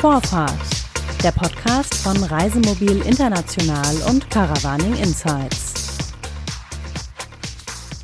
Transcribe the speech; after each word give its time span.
Vorfahrt, 0.00 0.52
der 1.24 1.32
Podcast 1.32 1.92
von 1.96 2.22
Reisemobil 2.22 3.02
International 3.04 3.96
und 4.08 4.30
Caravaning 4.30 4.94
Insights. 4.94 5.74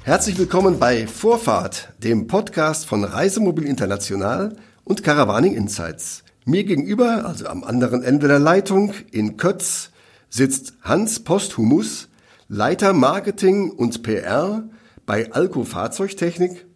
Herzlich 0.03 0.37
willkommen 0.37 0.81
bei 0.81 1.07
Vorfahrt, 1.07 1.93
dem 1.99 2.27
Podcast 2.27 2.87
von 2.87 3.05
Reisemobil 3.05 3.65
International 3.65 4.57
und 4.83 5.05
Caravaning 5.05 5.55
Insights. 5.55 6.25
Mir 6.45 6.65
gegenüber, 6.65 7.27
also 7.27 7.47
am 7.47 7.63
anderen 7.63 8.03
Ende 8.03 8.27
der 8.27 8.41
Leitung 8.41 8.93
in 9.13 9.37
Kötz, 9.37 9.93
sitzt 10.29 10.75
Hans 10.83 11.23
Posthumus, 11.23 12.09
Leiter 12.49 12.93
Marketing 12.93 13.71
und 13.71 14.03
PR 14.03 14.65
bei 15.07 15.31
Alco 15.31 15.63
Fahrzeugtechnik. 15.63 16.67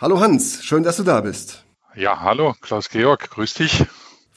Hallo 0.00 0.20
Hans, 0.20 0.62
schön, 0.62 0.84
dass 0.84 0.98
du 0.98 1.02
da 1.02 1.20
bist. 1.22 1.64
Ja, 1.96 2.20
hallo, 2.20 2.54
Klaus-Georg, 2.60 3.28
grüß 3.28 3.54
dich. 3.54 3.84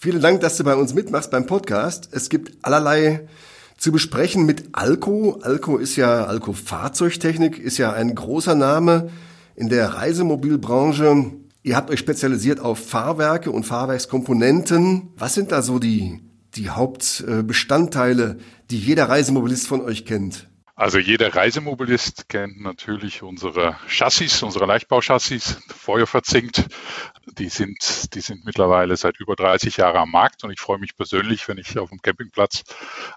Vielen 0.03 0.19
Dank, 0.19 0.41
dass 0.41 0.57
du 0.57 0.63
bei 0.63 0.73
uns 0.73 0.95
mitmachst 0.95 1.29
beim 1.29 1.45
Podcast. 1.45 2.09
Es 2.11 2.29
gibt 2.29 2.65
allerlei 2.65 3.27
zu 3.77 3.91
besprechen 3.91 4.47
mit 4.47 4.69
Alco. 4.71 5.39
Alco 5.43 5.77
ist 5.77 5.95
ja, 5.95 6.25
Alco 6.25 6.53
Fahrzeugtechnik 6.53 7.59
ist 7.59 7.77
ja 7.77 7.93
ein 7.93 8.15
großer 8.15 8.55
Name 8.55 9.11
in 9.53 9.69
der 9.69 9.89
Reisemobilbranche. 9.89 11.33
Ihr 11.61 11.75
habt 11.75 11.91
euch 11.91 11.99
spezialisiert 11.99 12.59
auf 12.59 12.79
Fahrwerke 12.79 13.51
und 13.51 13.63
Fahrwerkskomponenten. 13.63 15.09
Was 15.17 15.35
sind 15.35 15.51
da 15.51 15.61
so 15.61 15.77
die, 15.77 16.19
die 16.55 16.71
Hauptbestandteile, 16.71 18.39
die 18.71 18.79
jeder 18.79 19.07
Reisemobilist 19.07 19.67
von 19.67 19.81
euch 19.81 20.07
kennt? 20.07 20.47
Also 20.81 20.97
jeder 20.97 21.35
Reisemobilist 21.35 22.27
kennt 22.27 22.59
natürlich 22.59 23.21
unsere 23.21 23.77
Chassis, 23.87 24.41
unsere 24.41 24.65
Leichtbauchassis, 24.65 25.61
feuerverzinkt. 25.67 26.65
Die 27.37 27.49
sind, 27.49 28.15
die 28.15 28.19
sind 28.19 28.45
mittlerweile 28.45 28.97
seit 28.97 29.19
über 29.19 29.35
30 29.35 29.77
Jahren 29.77 29.97
am 29.97 30.09
Markt 30.09 30.43
und 30.43 30.49
ich 30.49 30.59
freue 30.59 30.79
mich 30.79 30.95
persönlich, 30.95 31.47
wenn 31.47 31.59
ich 31.59 31.77
auf 31.77 31.91
dem 31.91 32.01
Campingplatz 32.01 32.63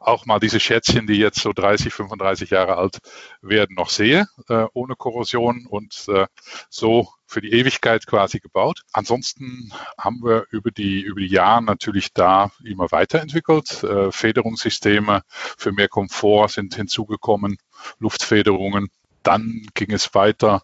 auch 0.00 0.26
mal 0.26 0.40
diese 0.40 0.60
Schätzchen, 0.60 1.06
die 1.06 1.16
jetzt 1.16 1.40
so 1.40 1.54
30, 1.54 1.94
35 1.94 2.50
Jahre 2.50 2.76
alt 2.76 2.98
werden, 3.40 3.76
noch 3.76 3.88
sehe, 3.88 4.26
äh, 4.50 4.66
ohne 4.74 4.94
Korrosion 4.94 5.66
und 5.66 6.04
äh, 6.08 6.26
so 6.68 7.08
für 7.26 7.40
die 7.40 7.52
Ewigkeit 7.52 8.06
quasi 8.06 8.38
gebaut. 8.38 8.82
Ansonsten 8.92 9.72
haben 9.98 10.22
wir 10.22 10.46
über 10.50 10.70
die, 10.70 11.00
über 11.00 11.20
die 11.20 11.26
Jahre 11.26 11.62
natürlich 11.62 12.12
da 12.12 12.50
immer 12.62 12.92
weiterentwickelt. 12.92 13.82
Äh, 13.82 14.12
Federungssysteme 14.12 15.22
für 15.28 15.72
mehr 15.72 15.88
Komfort 15.88 16.48
sind 16.48 16.74
hinzugekommen, 16.74 17.56
Luftfederungen. 17.98 18.88
Dann 19.22 19.66
ging 19.74 19.92
es 19.92 20.14
weiter. 20.14 20.62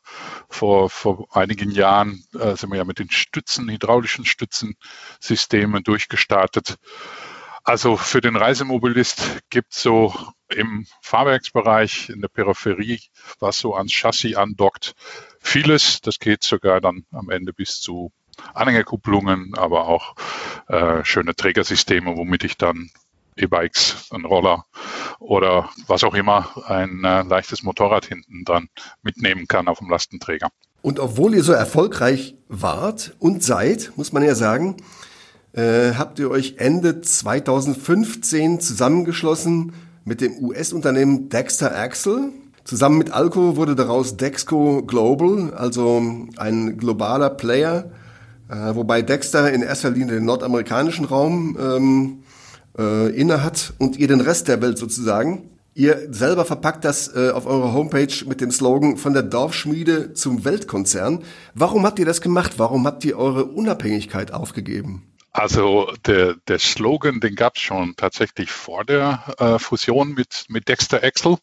Vor, 0.49 0.91
vor 0.91 1.27
einigen 1.35 1.71
Jahren 1.71 2.25
äh, 2.39 2.57
sind 2.57 2.71
wir 2.71 2.77
ja 2.77 2.85
mit 2.85 2.99
den 2.99 3.11
Stützen, 3.11 3.71
hydraulischen 3.71 4.27
Stützensystemen 4.27 5.83
durchgestartet. 5.83 6.77
Also 7.65 7.97
für 7.97 8.21
den 8.21 8.37
Reisemobilist 8.37 9.43
gibt 9.51 9.73
es 9.73 9.83
so 9.83 10.15
im 10.49 10.87
Fahrwerksbereich, 11.03 12.09
in 12.09 12.21
der 12.21 12.29
Peripherie, 12.29 13.01
was 13.39 13.59
so 13.59 13.75
ans 13.75 13.93
Chassis 13.93 14.37
andockt, 14.37 14.95
vieles. 15.41 16.01
Das 16.01 16.19
geht 16.19 16.43
sogar 16.43 16.81
dann 16.81 17.05
am 17.13 17.31
Ende 17.31 17.53
bis 17.53 17.81
zu 17.81 18.13
Anhängerkupplungen, 18.55 19.55
aber 19.57 19.87
auch 19.87 20.15
äh, 20.69 21.05
schöne 21.05 21.35
Trägersysteme, 21.35 22.17
womit 22.17 22.45
ich 22.45 22.57
dann 22.57 22.91
E-Bikes, 23.41 24.09
ein 24.11 24.25
Roller 24.25 24.65
oder 25.19 25.71
was 25.87 26.05
auch 26.05 26.15
immer, 26.15 26.49
ein 26.67 27.05
äh, 27.05 27.23
leichtes 27.23 27.63
Motorrad 27.63 28.07
hinten 28.07 28.45
dran 28.45 28.69
mitnehmen 29.03 29.47
kann 29.47 29.69
auf 29.69 29.79
dem 29.79 29.91
Lastenträger. 29.91 30.49
Und 30.83 30.99
obwohl 30.99 31.35
ihr 31.35 31.43
so 31.43 31.53
erfolgreich 31.53 32.37
wart 32.49 33.15
und 33.19 33.43
seid, 33.43 33.93
muss 33.97 34.13
man 34.13 34.23
ja 34.23 34.35
sagen, 34.35 34.77
äh, 35.53 35.95
habt 35.95 36.19
ihr 36.19 36.31
euch 36.31 36.55
Ende 36.59 37.01
2015 37.01 38.61
zusammengeschlossen 38.61 39.73
mit 40.05 40.21
dem 40.21 40.39
US-Unternehmen 40.43 41.29
Dexter 41.29 41.77
Axle. 41.77 42.31
Zusammen 42.65 42.99
mit 42.99 43.11
Alco 43.11 43.57
wurde 43.57 43.75
daraus 43.75 44.17
Dexco 44.17 44.83
Global, 44.83 45.53
also 45.55 46.03
ein 46.37 46.79
globaler 46.79 47.31
Player, 47.31 47.91
äh, 48.49 48.75
wobei 48.75 49.03
Dexter 49.03 49.53
in 49.53 49.63
erster 49.63 49.91
Linie 49.91 50.15
den 50.15 50.25
nordamerikanischen 50.25 51.05
Raum 51.05 51.59
ähm, 51.61 52.23
äh, 52.81 53.09
innehat 53.11 53.75
und 53.79 53.99
ihr 53.99 54.09
den 54.09 54.21
Rest 54.21 54.49
der 54.49 54.63
Welt 54.63 54.79
sozusagen. 54.79 55.51
Ihr 55.75 56.09
selber 56.11 56.45
verpackt 56.45 56.85
das 56.85 57.15
äh, 57.15 57.31
auf 57.31 57.47
eurer 57.47 57.73
Homepage 57.73 58.13
mit 58.27 58.41
dem 58.41 58.51
Slogan 58.51 58.97
von 58.97 59.13
der 59.13 59.23
Dorfschmiede 59.23 60.15
zum 60.15 60.45
Weltkonzern. 60.45 61.23
Warum 61.55 61.87
habt 61.87 61.99
ihr 61.99 62.07
das 62.07 62.21
gemacht? 62.21 62.55
Warum 62.57 62.87
habt 62.87 63.05
ihr 63.05 63.17
eure 63.17 63.45
Unabhängigkeit 63.45 64.33
aufgegeben? 64.33 65.07
Also 65.33 65.93
der, 66.07 66.35
der 66.49 66.59
Slogan, 66.59 67.21
den 67.21 67.37
gab 67.37 67.55
es 67.55 67.63
schon 67.63 67.95
tatsächlich 67.97 68.51
vor 68.51 68.85
der 68.85 69.23
äh, 69.39 69.59
Fusion 69.61 70.15
mit, 70.15 70.47
mit 70.49 70.69
Dexter 70.69 71.05
Excel. 71.05 71.37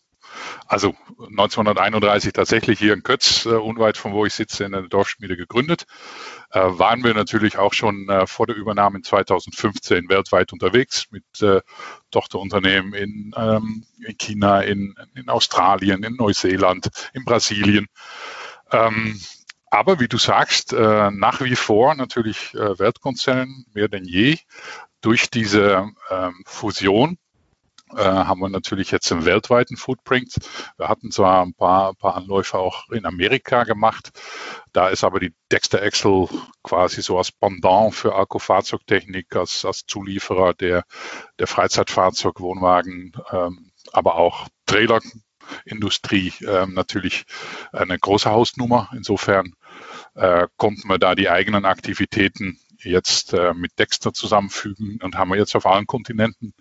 Also 0.68 0.96
1931 1.20 2.34
tatsächlich 2.34 2.80
hier 2.80 2.94
in 2.94 3.04
Kötz, 3.04 3.46
äh, 3.46 3.50
unweit 3.50 3.98
von 3.98 4.14
wo 4.14 4.26
ich 4.26 4.34
sitze, 4.34 4.66
in 4.66 4.72
der 4.72 4.84
Dorfschmiede 4.84 5.38
gegründet. 5.38 5.86
Äh, 6.52 6.60
waren 6.62 7.04
wir 7.04 7.14
natürlich 7.14 7.58
auch 7.58 7.74
schon 7.74 8.10
äh, 8.10 8.28
vor 8.28 8.48
der 8.48 8.56
Übernahme 8.56 8.98
in 8.98 9.04
2015 9.04 10.10
weltweit 10.10 10.54
unterwegs 10.54 11.08
mit 11.12 11.24
äh, 11.42 11.62
Tochterunternehmen 12.12 12.94
in, 12.94 13.34
ähm, 13.36 13.86
in 14.06 14.18
China, 14.18 14.62
in, 14.62 14.96
in 15.16 15.30
Australien, 15.30 16.04
in 16.04 16.16
Neuseeland, 16.16 16.90
in 17.14 17.26
Brasilien. 17.26 17.88
Ähm, 18.72 19.20
aber 19.70 20.00
wie 20.00 20.08
du 20.08 20.18
sagst, 20.18 20.74
äh, 20.74 21.12
nach 21.12 21.42
wie 21.42 21.56
vor 21.56 21.96
natürlich 21.96 22.54
äh, 22.54 22.80
Weltkonzern 22.80 23.66
mehr 23.74 23.88
denn 23.88 24.06
je. 24.06 24.38
Durch 25.02 25.30
diese 25.30 25.92
ähm, 26.10 26.44
Fusion 26.46 27.18
äh, 27.96 28.04
haben 28.04 28.42
wir 28.42 28.50
natürlich 28.50 28.92
jetzt 28.92 29.12
einen 29.12 29.26
weltweiten 29.26 29.78
Footprint. 29.78 30.36
Wir 30.78 30.90
hatten 30.90 31.12
zwar 31.12 31.46
ein 31.46 31.54
paar, 31.54 31.90
ein 31.90 31.96
paar 31.96 32.16
Anläufe 32.16 32.58
auch 32.58 32.90
in 32.90 33.06
Amerika 33.06 33.64
gemacht. 33.64 34.12
Da 34.74 34.90
ist 34.90 35.04
aber 35.04 35.20
die 35.20 35.34
Dexter 35.52 35.82
Excel 35.82 36.28
quasi 36.64 37.02
so 37.02 37.18
als 37.18 37.32
Pendant 37.32 37.96
für 37.96 38.16
Akkufahrzeugtechnik, 38.16 39.36
als, 39.36 39.66
als 39.66 39.86
Zulieferer 39.86 40.54
der, 40.54 40.84
der 41.40 41.48
Freizeitfahrzeug, 41.48 42.40
Wohnwagen, 42.40 43.14
ähm, 43.32 43.72
aber 43.94 44.16
auch 44.16 44.48
Trailer 44.66 45.00
Industrie 45.66 46.34
äh, 46.42 46.66
natürlich 46.68 47.26
eine 47.72 47.98
große 47.98 48.30
Hausnummer. 48.30 48.90
Insofern 48.94 49.54
äh, 50.16 50.48
konnten 50.58 50.90
wir 50.90 50.98
da 50.98 51.16
die 51.16 51.30
eigenen 51.30 51.66
Aktivitäten 51.66 52.60
jetzt 52.80 53.34
äh, 53.34 53.54
mit 53.54 53.80
Dexter 53.80 54.14
zusammenfügen 54.14 55.00
und 55.04 55.16
haben 55.16 55.30
wir 55.30 55.38
jetzt 55.38 55.56
auf 55.56 55.66
allen 55.66 55.88
Kontinenten 55.88 56.54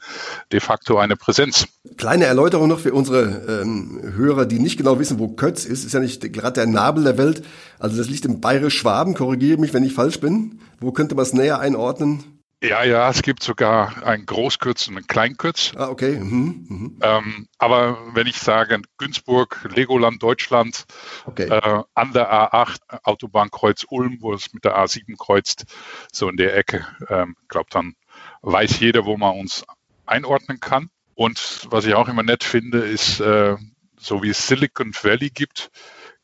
de 0.53 0.61
facto 0.61 0.99
eine 0.99 1.17
Präsenz. 1.17 1.67
Kleine 1.97 2.25
Erläuterung 2.25 2.69
noch 2.69 2.81
für 2.81 2.93
unsere 2.93 3.63
ähm, 3.63 4.01
Hörer, 4.15 4.47
die 4.47 4.59
nicht 4.59 4.77
genau 4.77 4.99
wissen, 4.99 5.19
wo 5.19 5.29
Kötz 5.29 5.65
ist. 5.65 5.85
Ist 5.85 5.95
ja 5.95 6.01
nicht 6.01 6.33
gerade 6.33 6.55
der 6.55 6.67
Nabel 6.67 7.05
der 7.05 7.19
Welt. 7.19 7.43
Also 7.79 7.97
das 7.97 8.09
liegt 8.09 8.25
im 8.25 8.41
Bayerisch-Schwaben. 8.41 9.15
Korrigiere 9.15 9.59
mich, 9.59 9.73
wenn 9.75 9.85
ich 9.85 9.95
falsch 9.95 10.21
bin. 10.21 10.61
Wo 10.81 10.93
könnte 10.93 11.15
man 11.15 11.25
es 11.25 11.33
näher 11.33 11.61
einordnen? 11.61 12.36
Ja, 12.63 12.85
ja, 12.85 13.11
es 13.11 13.21
gibt 13.21 13.43
sogar 13.43 14.03
ein 14.07 14.25
Großkürz 14.25 14.89
und 14.89 14.97
ein 14.97 15.07
Kleinkürz. 15.07 15.73
Ah, 15.77 15.89
okay. 15.89 16.19
Mhm, 16.19 16.67
mhm. 16.69 16.99
Ähm, 17.03 17.49
aber 17.59 17.99
wenn 18.15 18.27
ich 18.27 18.39
sage 18.39 18.81
Günzburg, 18.97 19.69
Legoland 19.75 20.23
Deutschland, 20.23 20.87
okay. 21.27 21.49
äh, 21.49 21.83
an 21.95 22.13
der 22.13 22.33
A8, 22.33 22.79
Autobahnkreuz 23.05 23.85
Ulm, 23.91 24.19
wo 24.21 24.33
es 24.33 24.55
mit 24.55 24.65
der 24.65 24.77
A7 24.79 25.17
kreuzt, 25.19 25.67
so 26.11 26.31
in 26.31 26.39
der 26.39 26.57
Ecke, 26.57 26.87
ähm, 27.11 27.37
glaube 27.49 27.69
dann 27.71 27.95
weiß 28.41 28.81
jeder, 28.81 29.05
wo 29.05 29.19
man 29.19 29.39
uns 29.39 29.67
einordnen 30.07 30.59
kann. 30.59 30.89
Und 31.15 31.67
was 31.71 31.85
ich 31.85 31.95
auch 31.95 32.09
immer 32.09 32.23
nett 32.23 32.43
finde, 32.43 32.79
ist, 32.79 33.21
äh, 33.21 33.57
so 33.99 34.23
wie 34.23 34.31
es 34.31 34.47
Silicon 34.47 34.95
Valley 34.95 35.29
gibt, 35.29 35.71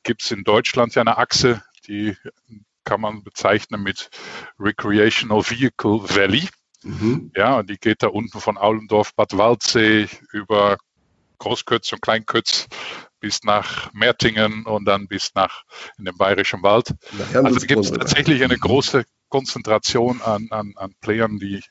gibt 0.03 0.22
es 0.22 0.31
in 0.31 0.44
Deutschland 0.44 0.94
ja 0.94 1.03
eine 1.03 1.19
Achse, 1.19 1.62
die 1.87 2.16
kann 2.84 3.00
man 3.00 3.22
bezeichnen 3.22 3.82
mit 3.82 4.10
Recreational 4.59 5.43
Vehicle 5.43 6.00
Valley. 6.03 6.48
Mhm. 6.82 7.31
Ja, 7.37 7.62
die 7.62 7.79
geht 7.79 8.02
da 8.02 8.08
unten 8.08 8.40
von 8.40 8.58
Aulendorf, 8.58 9.14
Bad 9.14 9.37
Waldsee 9.37 10.08
über 10.32 10.79
Großkötz 11.38 11.93
und 11.93 12.02
Kleinkötz 12.02 12.69
bis 13.20 13.44
nach 13.44 13.93
Mertingen 13.93 14.64
und 14.67 14.84
dann 14.84 15.06
bis 15.06 15.31
nach 15.34 15.62
in 15.96 16.05
den 16.05 16.17
Bayerischen 16.17 16.62
Wald. 16.62 16.94
Also 17.34 17.61
gibt 17.67 17.84
es 17.84 17.90
tatsächlich 17.90 18.43
eine 18.43 18.58
große 18.58 19.05
Konzentration 19.28 20.20
an, 20.23 20.49
an, 20.50 20.75
an 20.76 20.94
Playern, 21.00 21.38
die, 21.38 21.62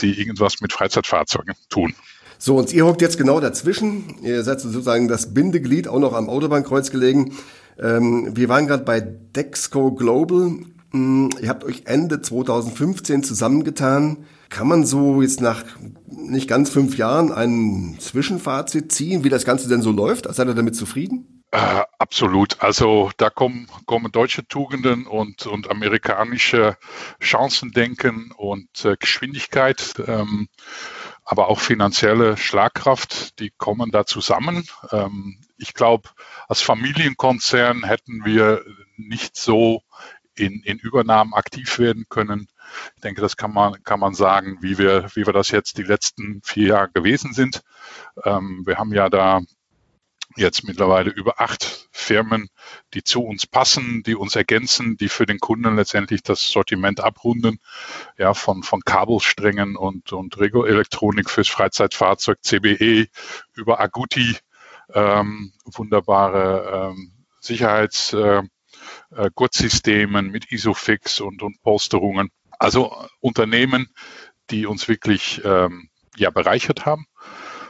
die 0.00 0.18
irgendwas 0.18 0.60
mit 0.60 0.72
Freizeitfahrzeugen 0.72 1.54
tun. 1.68 1.94
So, 2.38 2.56
und 2.56 2.72
ihr 2.72 2.86
hockt 2.86 3.02
jetzt 3.02 3.18
genau 3.18 3.40
dazwischen. 3.40 4.22
Ihr 4.22 4.44
seid 4.44 4.60
sozusagen 4.60 5.08
das 5.08 5.34
Bindeglied, 5.34 5.88
auch 5.88 5.98
noch 5.98 6.12
am 6.12 6.28
Autobahnkreuz 6.28 6.90
gelegen. 6.90 7.36
Ähm, 7.80 8.36
wir 8.36 8.48
waren 8.48 8.66
gerade 8.66 8.84
bei 8.84 9.00
Dexco 9.00 9.92
Global. 9.92 10.52
Hm, 10.90 11.30
ihr 11.40 11.48
habt 11.48 11.64
euch 11.64 11.82
Ende 11.86 12.20
2015 12.20 13.22
zusammengetan. 13.22 14.24
Kann 14.48 14.66
man 14.66 14.86
so 14.86 15.20
jetzt 15.20 15.40
nach 15.40 15.64
nicht 16.06 16.48
ganz 16.48 16.70
fünf 16.70 16.96
Jahren 16.96 17.32
ein 17.32 17.96
Zwischenfazit 17.98 18.90
ziehen, 18.92 19.24
wie 19.24 19.28
das 19.28 19.44
Ganze 19.44 19.68
denn 19.68 19.82
so 19.82 19.92
läuft? 19.92 20.32
Seid 20.32 20.48
ihr 20.48 20.54
damit 20.54 20.74
zufrieden? 20.74 21.38
Äh, 21.50 21.82
absolut. 21.98 22.60
Also 22.60 23.10
da 23.16 23.30
kommen, 23.30 23.68
kommen 23.86 24.12
deutsche 24.12 24.46
Tugenden 24.46 25.06
und, 25.06 25.46
und 25.46 25.70
amerikanische 25.70 26.76
Chancendenken 27.20 28.32
und 28.36 28.84
äh, 28.84 28.96
Geschwindigkeit, 28.98 29.94
ähm, 30.06 30.48
aber 31.30 31.48
auch 31.48 31.60
finanzielle 31.60 32.38
Schlagkraft, 32.38 33.38
die 33.38 33.50
kommen 33.50 33.90
da 33.90 34.06
zusammen. 34.06 34.66
Ähm, 34.92 35.38
ich 35.58 35.74
glaube, 35.74 36.08
als 36.48 36.62
Familienkonzern 36.62 37.84
hätten 37.84 38.24
wir 38.24 38.64
nicht 38.96 39.36
so 39.36 39.82
in, 40.34 40.62
in 40.62 40.78
Übernahmen 40.78 41.34
aktiv 41.34 41.78
werden 41.78 42.06
können. 42.08 42.48
Ich 42.96 43.02
denke, 43.02 43.20
das 43.20 43.36
kann 43.36 43.52
man, 43.52 43.84
kann 43.84 44.00
man 44.00 44.14
sagen, 44.14 44.56
wie 44.62 44.78
wir, 44.78 45.10
wie 45.16 45.26
wir 45.26 45.34
das 45.34 45.50
jetzt 45.50 45.76
die 45.76 45.82
letzten 45.82 46.40
vier 46.42 46.68
Jahre 46.68 46.90
gewesen 46.94 47.34
sind. 47.34 47.62
Ähm, 48.24 48.62
wir 48.64 48.78
haben 48.78 48.94
ja 48.94 49.10
da 49.10 49.42
jetzt 50.36 50.64
mittlerweile 50.64 51.10
über 51.10 51.40
acht 51.40 51.88
Firmen, 51.90 52.48
die 52.94 53.02
zu 53.02 53.22
uns 53.22 53.46
passen, 53.46 54.02
die 54.04 54.14
uns 54.14 54.36
ergänzen, 54.36 54.96
die 54.96 55.08
für 55.08 55.26
den 55.26 55.40
Kunden 55.40 55.76
letztendlich 55.76 56.22
das 56.22 56.48
Sortiment 56.48 57.00
abrunden, 57.00 57.58
ja, 58.16 58.34
von, 58.34 58.62
von 58.62 58.80
Kabelsträngen 58.82 59.76
und, 59.76 60.12
und 60.12 60.38
Regoelektronik 60.38 61.30
fürs 61.30 61.48
Freizeitfahrzeug, 61.48 62.38
CBE, 62.42 63.08
über 63.54 63.80
Aguti, 63.80 64.36
ähm, 64.94 65.52
wunderbare 65.64 66.92
ähm, 66.92 67.12
Sicherheits, 67.40 68.12
äh, 68.12 68.42
äh, 69.10 69.30
Gurtsystemen 69.34 70.30
mit 70.30 70.50
Isofix 70.52 71.20
und, 71.20 71.42
und 71.42 71.60
Polsterungen. 71.62 72.30
Also 72.58 72.94
Unternehmen, 73.20 73.88
die 74.50 74.66
uns 74.66 74.88
wirklich 74.88 75.42
ähm, 75.44 75.88
ja, 76.16 76.30
bereichert 76.30 76.86
haben. 76.86 77.06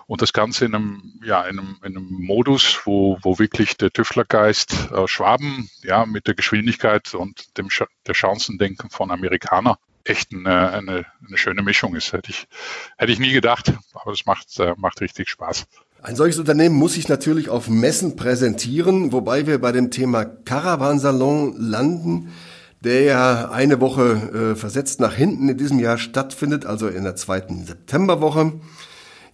Und 0.09 0.23
das 0.23 0.33
Ganze 0.33 0.65
in 0.65 0.75
einem, 0.75 1.21
ja, 1.23 1.43
in 1.43 1.59
einem, 1.59 1.77
in 1.85 1.97
einem 1.97 2.09
Modus, 2.11 2.81
wo, 2.85 3.19
wo 3.21 3.39
wirklich 3.39 3.77
der 3.77 3.93
Tüftlergeist 3.93 4.91
äh, 4.91 5.07
Schwaben 5.07 5.69
ja, 5.83 6.07
mit 6.07 6.27
der 6.27 6.35
Geschwindigkeit 6.35 7.15
und 7.15 7.59
dem 7.59 7.69
Sch 7.69 7.85
der 8.07 8.15
Chancendenken 8.15 8.89
von 8.89 9.11
Amerikaner 9.11 9.79
echt 10.05 10.33
eine, 10.33 10.73
eine, 10.73 11.05
eine 11.27 11.37
schöne 11.37 11.63
Mischung 11.63 11.95
ist. 11.95 12.15
Hätte 12.15 12.31
ich, 12.31 12.49
hätte 12.97 13.13
ich 13.13 13.19
nie 13.19 13.33
gedacht, 13.33 13.75
aber 13.93 14.13
es 14.13 14.25
macht, 14.25 14.59
äh, 14.59 14.73
macht 14.79 15.03
richtig 15.03 15.29
Spaß. 15.29 15.67
Ein 16.01 16.17
solches 16.17 16.39
Unternehmen 16.39 16.77
muss 16.77 16.95
sich 16.95 17.09
natürlich 17.09 17.51
auf 17.51 17.69
Messen 17.69 18.17
präsentieren, 18.17 19.13
wobei 19.13 19.47
wir 19.47 19.61
bei 19.61 19.73
dem 19.73 19.91
Thema 19.91 20.25
Caravansalon 20.25 21.55
landen, 21.59 22.33
der 22.81 23.03
ja 23.03 23.51
eine 23.51 23.81
Woche 23.83 24.53
äh, 24.53 24.57
versetzt 24.57 25.01
nach 25.01 25.13
hinten 25.13 25.51
in 25.51 25.59
diesem 25.59 25.81
Jahr 25.81 25.99
stattfindet, 25.99 26.65
also 26.65 26.89
in 26.89 27.05
der 27.05 27.17
zweiten 27.17 27.67
Septemberwoche. 27.67 28.61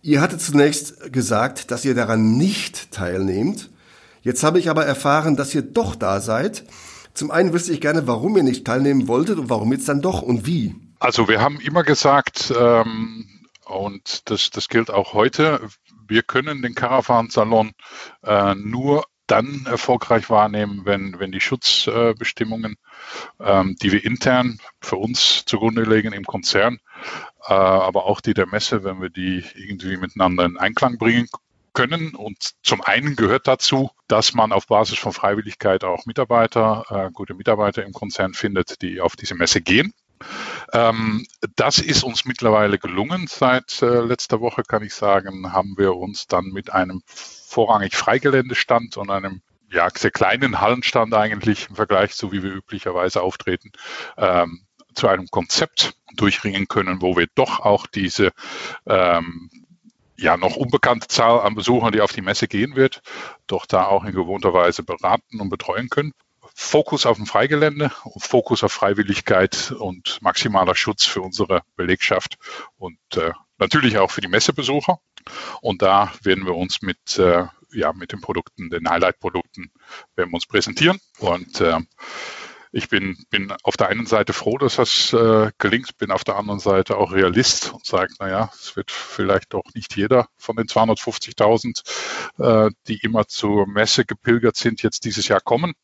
Ihr 0.06 0.20
hattet 0.20 0.42
zunächst 0.42 1.14
gesagt, 1.14 1.70
dass 1.70 1.86
ihr 1.86 1.94
daran 1.94 2.36
nicht 2.36 2.90
teilnehmt. 2.90 3.70
Jetzt 4.20 4.44
habe 4.44 4.58
ich 4.58 4.68
aber 4.68 4.84
erfahren, 4.84 5.34
dass 5.34 5.54
ihr 5.54 5.62
doch 5.62 5.94
da 5.94 6.20
seid. 6.20 6.64
Zum 7.14 7.30
einen 7.30 7.54
wüsste 7.54 7.72
ich 7.72 7.80
gerne, 7.80 8.06
warum 8.06 8.36
ihr 8.36 8.42
nicht 8.42 8.66
teilnehmen 8.66 9.08
wolltet 9.08 9.38
und 9.38 9.48
warum 9.48 9.72
jetzt 9.72 9.88
dann 9.88 10.02
doch 10.02 10.20
und 10.20 10.44
wie. 10.44 10.74
Also 10.98 11.26
wir 11.26 11.40
haben 11.40 11.58
immer 11.58 11.84
gesagt, 11.84 12.52
ähm, 12.54 13.46
und 13.64 14.28
das, 14.28 14.50
das 14.50 14.68
gilt 14.68 14.90
auch 14.90 15.14
heute, 15.14 15.66
wir 16.06 16.22
können 16.22 16.60
den 16.60 16.74
Caravan-Salon 16.74 17.72
äh, 18.24 18.54
nur 18.56 19.04
dann 19.26 19.64
erfolgreich 19.64 20.28
wahrnehmen, 20.28 20.82
wenn, 20.84 21.18
wenn 21.18 21.32
die 21.32 21.40
Schutzbestimmungen, 21.40 22.76
ähm, 23.40 23.74
die 23.80 23.92
wir 23.92 24.04
intern 24.04 24.58
für 24.82 24.96
uns 24.96 25.46
zugrunde 25.46 25.84
legen 25.84 26.12
im 26.12 26.24
Konzern, 26.24 26.74
äh, 26.74 26.93
aber 27.52 28.06
auch 28.06 28.20
die 28.20 28.34
der 28.34 28.46
Messe, 28.46 28.84
wenn 28.84 29.00
wir 29.00 29.10
die 29.10 29.44
irgendwie 29.54 29.96
miteinander 29.96 30.44
in 30.44 30.56
Einklang 30.56 30.98
bringen 30.98 31.28
können. 31.74 32.14
Und 32.14 32.54
zum 32.62 32.80
einen 32.80 33.16
gehört 33.16 33.46
dazu, 33.46 33.90
dass 34.08 34.32
man 34.32 34.52
auf 34.52 34.68
Basis 34.68 34.98
von 34.98 35.12
Freiwilligkeit 35.12 35.84
auch 35.84 36.06
Mitarbeiter, 36.06 36.84
äh, 36.88 37.10
gute 37.12 37.34
Mitarbeiter 37.34 37.84
im 37.84 37.92
Konzern 37.92 38.32
findet, 38.32 38.80
die 38.80 39.00
auf 39.00 39.16
diese 39.16 39.34
Messe 39.34 39.60
gehen. 39.60 39.92
Ähm, 40.72 41.26
das 41.56 41.78
ist 41.78 42.04
uns 42.04 42.24
mittlerweile 42.24 42.78
gelungen. 42.78 43.26
Seit 43.26 43.82
äh, 43.82 44.00
letzter 44.00 44.40
Woche 44.40 44.62
kann 44.62 44.82
ich 44.82 44.94
sagen, 44.94 45.52
haben 45.52 45.74
wir 45.76 45.96
uns 45.96 46.26
dann 46.26 46.46
mit 46.46 46.72
einem 46.72 47.02
vorrangig 47.06 47.96
Freigeländestand 47.96 48.96
und 48.96 49.10
einem 49.10 49.42
ja, 49.70 49.88
sehr 49.94 50.12
kleinen 50.12 50.60
Hallenstand 50.60 51.12
eigentlich 51.14 51.68
im 51.68 51.76
Vergleich 51.76 52.14
zu 52.14 52.32
wie 52.32 52.42
wir 52.42 52.52
üblicherweise 52.52 53.22
auftreten, 53.22 53.72
ähm, 54.16 54.66
zu 54.94 55.08
einem 55.08 55.28
Konzept 55.28 55.94
durchringen 56.16 56.68
können, 56.68 57.02
wo 57.02 57.16
wir 57.16 57.26
doch 57.34 57.60
auch 57.60 57.86
diese 57.86 58.32
ähm, 58.86 59.50
ja 60.16 60.36
noch 60.36 60.56
unbekannte 60.56 61.08
Zahl 61.08 61.40
an 61.40 61.54
Besuchern, 61.54 61.92
die 61.92 62.00
auf 62.00 62.12
die 62.12 62.22
Messe 62.22 62.48
gehen 62.48 62.76
wird, 62.76 63.02
doch 63.46 63.66
da 63.66 63.86
auch 63.86 64.04
in 64.04 64.12
gewohnter 64.12 64.52
Weise 64.52 64.82
beraten 64.82 65.40
und 65.40 65.50
betreuen 65.50 65.88
können. 65.88 66.12
Fokus 66.56 67.04
auf 67.04 67.16
dem 67.16 67.26
Freigelände, 67.26 67.90
Fokus 68.18 68.62
auf 68.62 68.72
Freiwilligkeit 68.72 69.72
und 69.76 70.22
maximaler 70.22 70.76
Schutz 70.76 71.04
für 71.04 71.20
unsere 71.20 71.62
Belegschaft 71.74 72.38
und 72.76 72.98
äh, 73.16 73.32
natürlich 73.58 73.98
auch 73.98 74.10
für 74.10 74.20
die 74.20 74.28
Messebesucher. 74.28 75.00
Und 75.60 75.82
da 75.82 76.12
werden 76.22 76.46
wir 76.46 76.54
uns 76.54 76.80
mit, 76.80 77.18
äh, 77.18 77.46
ja, 77.72 77.92
mit 77.92 78.12
den 78.12 78.20
Produkten, 78.20 78.70
den 78.70 78.88
Highlight-Produkten, 78.88 79.72
werden 80.14 80.30
wir 80.30 80.34
uns 80.34 80.46
präsentieren. 80.46 81.00
Und 81.18 81.60
äh, 81.60 81.80
ich 82.74 82.88
bin, 82.88 83.16
bin 83.30 83.54
auf 83.62 83.76
der 83.76 83.88
einen 83.88 84.06
Seite 84.06 84.32
froh, 84.32 84.58
dass 84.58 84.76
das 84.76 85.12
äh, 85.12 85.52
gelingt, 85.58 85.96
bin 85.96 86.10
auf 86.10 86.24
der 86.24 86.36
anderen 86.36 86.58
Seite 86.58 86.96
auch 86.96 87.12
Realist 87.12 87.72
und 87.72 87.86
sage, 87.86 88.12
naja, 88.18 88.50
es 88.52 88.74
wird 88.74 88.90
vielleicht 88.90 89.54
doch 89.54 89.62
nicht 89.74 89.96
jeder 89.96 90.26
von 90.36 90.56
den 90.56 90.66
250.000, 90.66 92.66
äh, 92.66 92.70
die 92.88 92.96
immer 92.96 93.28
zur 93.28 93.68
Messe 93.68 94.04
gepilgert 94.04 94.56
sind, 94.56 94.82
jetzt 94.82 95.04
dieses 95.04 95.28
Jahr 95.28 95.40
kommen 95.40 95.74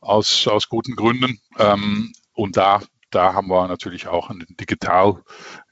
aus, 0.00 0.46
aus 0.46 0.68
guten 0.68 0.94
Gründen. 0.94 1.40
Ähm, 1.58 2.12
und 2.34 2.58
da, 2.58 2.82
da 3.10 3.32
haben 3.32 3.48
wir 3.48 3.66
natürlich 3.66 4.06
auch 4.06 4.28
einen 4.28 4.46
digital, 4.60 5.22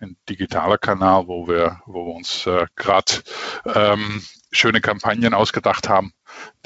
ein 0.01 0.17
digitaler 0.31 0.79
Kanal, 0.79 1.27
wo 1.27 1.47
wir, 1.47 1.83
wo 1.85 2.07
wir 2.07 2.15
uns 2.15 2.47
äh, 2.47 2.65
gerade 2.75 3.13
ähm, 3.67 4.23
schöne 4.51 4.81
Kampagnen 4.81 5.35
ausgedacht 5.35 5.89
haben, 5.89 6.13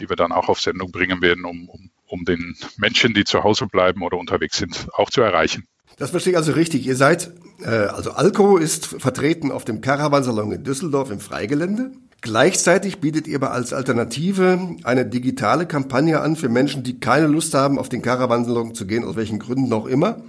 die 0.01 0.09
wir 0.09 0.17
dann 0.17 0.33
auch 0.33 0.49
auf 0.49 0.61
Sendung 0.61 0.93
bringen 0.93 1.23
werden, 1.23 1.45
um, 1.45 1.69
um, 1.69 1.91
um 2.07 2.25
den 2.25 2.57
Menschen, 2.77 3.15
die 3.15 3.25
zu 3.25 3.43
Hause 3.43 3.67
bleiben 3.67 4.03
oder 4.03 4.19
unterwegs 4.19 4.59
sind, 4.59 4.89
auch 4.95 5.11
zu 5.11 5.21
erreichen. 5.21 5.65
Das 5.99 6.11
verstehe 6.11 6.33
ich 6.33 6.37
also 6.37 6.53
richtig. 6.53 6.87
Ihr 6.87 6.97
seid, 6.97 7.33
äh, 7.63 7.69
also 7.69 8.13
Alco 8.13 8.57
ist 8.57 8.87
vertreten 8.87 9.53
auf 9.53 9.65
dem 9.65 9.81
Caravansalon 9.81 10.53
in 10.53 10.65
Düsseldorf 10.65 11.11
im 11.11 11.21
Freigelände. 11.21 11.93
Gleichzeitig 12.23 13.01
bietet 13.01 13.27
ihr 13.27 13.37
aber 13.37 13.51
als 13.51 13.73
Alternative 13.73 14.77
eine 14.85 15.05
digitale 15.05 15.67
Kampagne 15.67 16.21
an 16.21 16.37
für 16.37 16.49
Menschen, 16.49 16.85
die 16.85 17.01
keine 17.01 17.27
Lust 17.27 17.53
haben, 17.55 17.79
auf 17.79 17.89
den 17.89 18.01
Caravansalon 18.01 18.75
zu 18.75 18.87
gehen, 18.87 19.05
aus 19.05 19.17
welchen 19.17 19.41
Gründen 19.41 19.73
auch 19.73 19.87
immer. 19.87 20.23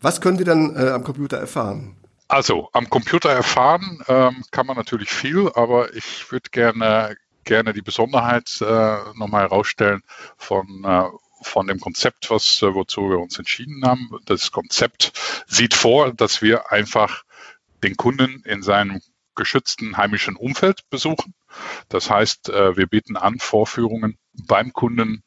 Was 0.00 0.20
könnt 0.20 0.38
ihr 0.38 0.46
dann 0.46 0.76
äh, 0.76 0.90
am 0.90 1.04
Computer 1.04 1.36
erfahren? 1.36 1.96
Also 2.30 2.68
am 2.72 2.88
Computer 2.88 3.30
erfahren 3.30 4.04
ähm, 4.06 4.44
kann 4.52 4.64
man 4.64 4.76
natürlich 4.76 5.10
viel, 5.10 5.50
aber 5.56 5.92
ich 5.96 6.30
würde 6.30 6.48
gerne 6.50 7.16
gerne 7.42 7.72
die 7.72 7.82
Besonderheit 7.82 8.60
äh, 8.60 8.98
nochmal 9.14 9.42
herausstellen 9.42 10.02
von 10.36 10.84
äh, 10.84 11.08
von 11.42 11.66
dem 11.66 11.80
Konzept, 11.80 12.30
was 12.30 12.62
äh, 12.62 12.72
wozu 12.72 13.10
wir 13.10 13.18
uns 13.18 13.36
entschieden 13.36 13.82
haben. 13.84 14.10
Das 14.26 14.52
Konzept 14.52 15.12
sieht 15.48 15.74
vor, 15.74 16.12
dass 16.12 16.40
wir 16.40 16.70
einfach 16.70 17.24
den 17.82 17.96
Kunden 17.96 18.44
in 18.44 18.62
seinem 18.62 19.00
geschützten 19.34 19.96
heimischen 19.96 20.36
Umfeld 20.36 20.88
besuchen. 20.88 21.34
Das 21.88 22.10
heißt, 22.10 22.50
äh, 22.50 22.76
wir 22.76 22.86
bieten 22.86 23.16
an, 23.16 23.40
Vorführungen 23.40 24.18
beim 24.46 24.72
Kunden 24.72 25.24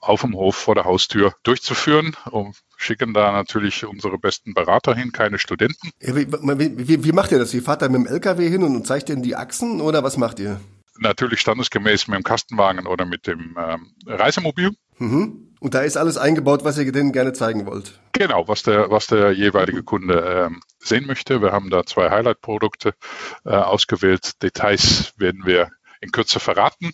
auf 0.00 0.22
dem 0.22 0.34
Hof 0.34 0.56
vor 0.56 0.74
der 0.74 0.84
Haustür 0.84 1.36
durchzuführen 1.44 2.16
und 2.30 2.56
schicken 2.80 3.14
da 3.14 3.32
natürlich 3.32 3.84
unsere 3.84 4.18
besten 4.18 4.54
Berater 4.54 4.94
hin, 4.94 5.12
keine 5.12 5.38
Studenten. 5.38 5.90
Wie, 6.00 6.26
wie, 6.28 7.04
wie, 7.04 7.12
macht 7.12 7.32
ihr 7.32 7.38
das? 7.38 7.52
Ihr 7.54 7.62
fahrt 7.62 7.82
da 7.82 7.88
mit 7.88 8.00
dem 8.00 8.06
LKW 8.06 8.48
hin 8.48 8.62
und 8.62 8.86
zeigt 8.86 9.08
denen 9.08 9.22
die 9.22 9.36
Achsen 9.36 9.80
oder 9.80 10.02
was 10.02 10.16
macht 10.16 10.38
ihr? 10.38 10.60
Natürlich 10.98 11.40
standesgemäß 11.40 12.08
mit 12.08 12.16
dem 12.18 12.24
Kastenwagen 12.24 12.86
oder 12.86 13.04
mit 13.04 13.26
dem 13.26 13.56
ähm, 13.58 13.92
Reisemobil. 14.06 14.72
Mhm. 14.98 15.54
Und 15.60 15.74
da 15.74 15.80
ist 15.80 15.98
alles 15.98 16.16
eingebaut, 16.16 16.64
was 16.64 16.78
ihr 16.78 16.90
denen 16.90 17.12
gerne 17.12 17.34
zeigen 17.34 17.66
wollt. 17.66 18.00
Genau, 18.12 18.48
was 18.48 18.62
der, 18.62 18.90
was 18.90 19.06
der 19.06 19.32
jeweilige 19.32 19.82
Kunde 19.82 20.48
ähm, 20.48 20.62
sehen 20.78 21.06
möchte. 21.06 21.42
Wir 21.42 21.52
haben 21.52 21.70
da 21.70 21.84
zwei 21.84 22.10
Highlight-Produkte 22.10 22.94
äh, 23.44 23.50
ausgewählt. 23.50 24.42
Details 24.42 25.12
werden 25.18 25.44
wir 25.44 25.70
in 26.00 26.12
Kürze 26.12 26.40
verraten. 26.40 26.92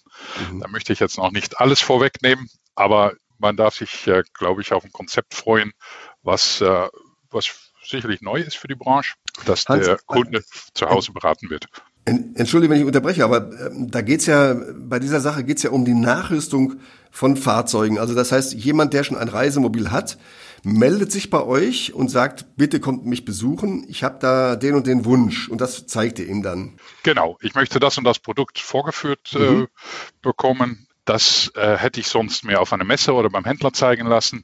Mhm. 0.53 0.61
Da 0.61 0.69
möchte 0.69 0.93
ich 0.93 0.99
jetzt 0.99 1.17
noch 1.17 1.31
nicht 1.31 1.61
alles 1.61 1.81
vorwegnehmen, 1.81 2.49
aber 2.75 3.13
man 3.39 3.57
darf 3.57 3.75
sich, 3.75 4.07
äh, 4.07 4.23
glaube 4.35 4.63
ich, 4.63 4.73
auf 4.73 4.85
ein 4.85 4.93
Konzept 4.93 5.35
freuen, 5.35 5.73
was, 6.23 6.61
äh, 6.61 6.89
was 7.31 7.73
sicherlich 7.83 8.21
neu 8.21 8.41
ist 8.41 8.57
für 8.57 8.69
die 8.69 8.75
Branche, 8.75 9.15
dass 9.45 9.67
Hans, 9.67 9.87
der 9.87 9.99
Kunde 10.07 10.43
zu 10.75 10.89
Hause 10.89 11.13
beraten 11.13 11.51
wird. 11.51 11.67
Entschuldige, 12.05 12.73
wenn 12.73 12.81
ich 12.81 12.87
unterbreche, 12.87 13.25
aber 13.25 13.53
äh, 13.53 13.71
da 13.73 14.01
geht's 14.01 14.27
ja, 14.27 14.55
bei 14.77 15.01
dieser 15.01 15.21
Sache 15.21 15.43
geht's 15.43 15.65
ja 15.65 15.71
um 15.71 15.85
die 15.85 15.95
Nachrüstung 15.95 16.81
von 17.11 17.37
Fahrzeugen. 17.37 17.99
Also 17.99 18.15
das 18.15 18.31
heißt, 18.31 18.55
jemand, 18.55 18.95
der 18.95 19.03
schon 19.03 19.17
ein 19.17 19.29
Reisemobil 19.29 19.91
hat, 19.91 20.17
meldet 20.63 21.11
sich 21.11 21.31
bei 21.31 21.43
euch 21.43 21.95
und 21.95 22.09
sagt, 22.09 22.57
bitte 22.57 22.79
kommt 22.79 23.07
mich 23.07 23.25
besuchen, 23.25 23.85
ich 23.89 24.05
habe 24.05 24.19
da 24.21 24.55
den 24.55 24.75
und 24.75 24.87
den 24.87 25.05
Wunsch 25.05 25.49
und 25.49 25.61
das 25.61 25.87
zeigt 25.87 26.21
ihr 26.21 26.29
ihm 26.29 26.43
dann. 26.43 26.79
Genau, 27.03 27.39
ich 27.41 27.55
möchte 27.55 27.81
das 27.81 27.99
und 27.99 28.05
das 28.05 28.21
Produkt 28.21 28.61
vorgeführt 28.61 29.33
äh, 29.35 29.39
mhm. 29.39 29.63
äh, 29.63 29.67
bekommen. 30.23 30.86
Das 31.07 31.53
äh, 31.55 31.77
hätte 31.77 32.01
ich 32.01 32.09
sonst 32.09 32.45
mehr 32.45 32.61
auf 32.61 32.73
einer 32.73 32.85
Messe 32.85 33.15
oder 33.15 33.31
beim 33.31 33.45
Händler 33.45 33.73
zeigen 33.73 34.09
lassen. 34.09 34.43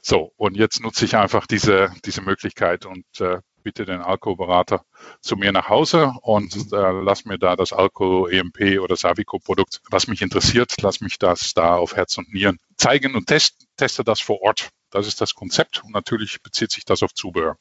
So, 0.00 0.32
und 0.36 0.56
jetzt 0.56 0.80
nutze 0.80 1.04
ich 1.04 1.16
einfach 1.16 1.48
diese, 1.48 1.92
diese 2.04 2.22
Möglichkeit 2.22 2.86
und 2.86 3.04
äh, 3.20 3.40
bitte 3.64 3.84
den 3.84 4.00
Alco-Berater 4.00 4.84
zu 5.20 5.34
mir 5.34 5.50
nach 5.50 5.68
Hause 5.68 6.12
und 6.22 6.54
äh, 6.72 6.92
lass 7.02 7.24
mir 7.24 7.38
da 7.38 7.56
das 7.56 7.72
Alco, 7.72 8.28
EMP 8.28 8.78
oder 8.80 8.94
Savico-Produkt, 8.94 9.80
was 9.90 10.06
mich 10.06 10.22
interessiert, 10.22 10.72
lass 10.80 11.00
mich 11.00 11.18
das 11.18 11.54
da 11.54 11.74
auf 11.74 11.96
Herz 11.96 12.16
und 12.18 12.32
Nieren 12.32 12.60
zeigen 12.76 13.16
und 13.16 13.26
test, 13.26 13.66
teste 13.76 14.04
das 14.04 14.20
vor 14.20 14.40
Ort. 14.42 14.68
Das 14.90 15.08
ist 15.08 15.20
das 15.20 15.34
Konzept 15.34 15.82
und 15.82 15.90
natürlich 15.92 16.40
bezieht 16.40 16.70
sich 16.70 16.84
das 16.84 17.02
auf 17.02 17.12
Zubehör. 17.12 17.56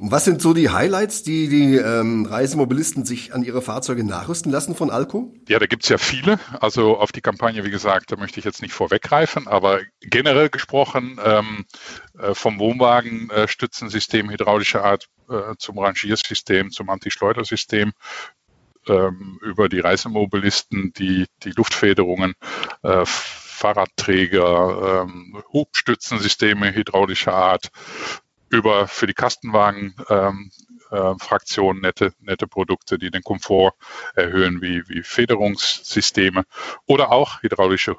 Und 0.00 0.10
was 0.10 0.24
sind 0.24 0.40
so 0.40 0.54
die 0.54 0.70
Highlights, 0.70 1.24
die 1.24 1.48
die 1.48 1.76
ähm, 1.76 2.24
Reisemobilisten 2.24 3.04
sich 3.04 3.34
an 3.34 3.42
ihre 3.42 3.60
Fahrzeuge 3.60 4.02
nachrüsten 4.02 4.50
lassen 4.50 4.74
von 4.74 4.88
Alco? 4.88 5.34
Ja, 5.46 5.58
da 5.58 5.66
gibt 5.66 5.82
es 5.82 5.90
ja 5.90 5.98
viele. 5.98 6.40
Also 6.58 6.96
auf 6.96 7.12
die 7.12 7.20
Kampagne, 7.20 7.66
wie 7.66 7.70
gesagt, 7.70 8.10
da 8.10 8.16
möchte 8.16 8.38
ich 8.38 8.46
jetzt 8.46 8.62
nicht 8.62 8.72
vorweggreifen, 8.72 9.46
aber 9.46 9.80
generell 10.00 10.48
gesprochen 10.48 11.20
ähm, 11.22 11.66
äh, 12.18 12.32
vom 12.32 12.58
Wohnwagen 12.58 13.28
äh, 13.28 13.46
hydraulischer 13.46 14.82
Art 14.82 15.06
äh, 15.28 15.54
zum 15.58 15.78
Rangiersystem, 15.78 16.70
zum 16.70 16.88
Anti-Schleudersystem 16.88 17.92
ähm, 18.88 19.38
über 19.42 19.68
die 19.68 19.80
Reisemobilisten, 19.80 20.94
die, 20.94 21.26
die 21.42 21.50
Luftfederungen, 21.50 22.32
äh, 22.82 23.04
Fahrradträger, 23.04 25.02
ähm, 25.02 25.42
Hubstützensysteme 25.52 26.74
hydraulischer 26.74 27.34
Art, 27.34 27.70
über 28.50 28.88
für 28.88 29.06
die 29.06 29.14
Kastenwagen 29.14 29.94
ähm, 30.08 30.50
äh, 30.90 31.14
nette, 31.74 32.12
nette 32.20 32.46
Produkte, 32.46 32.98
die 32.98 33.10
den 33.10 33.22
Komfort 33.22 33.72
erhöhen, 34.14 34.60
wie, 34.60 34.86
wie 34.88 35.02
Federungssysteme 35.02 36.44
oder 36.86 37.12
auch 37.12 37.42
hydraulische 37.42 37.96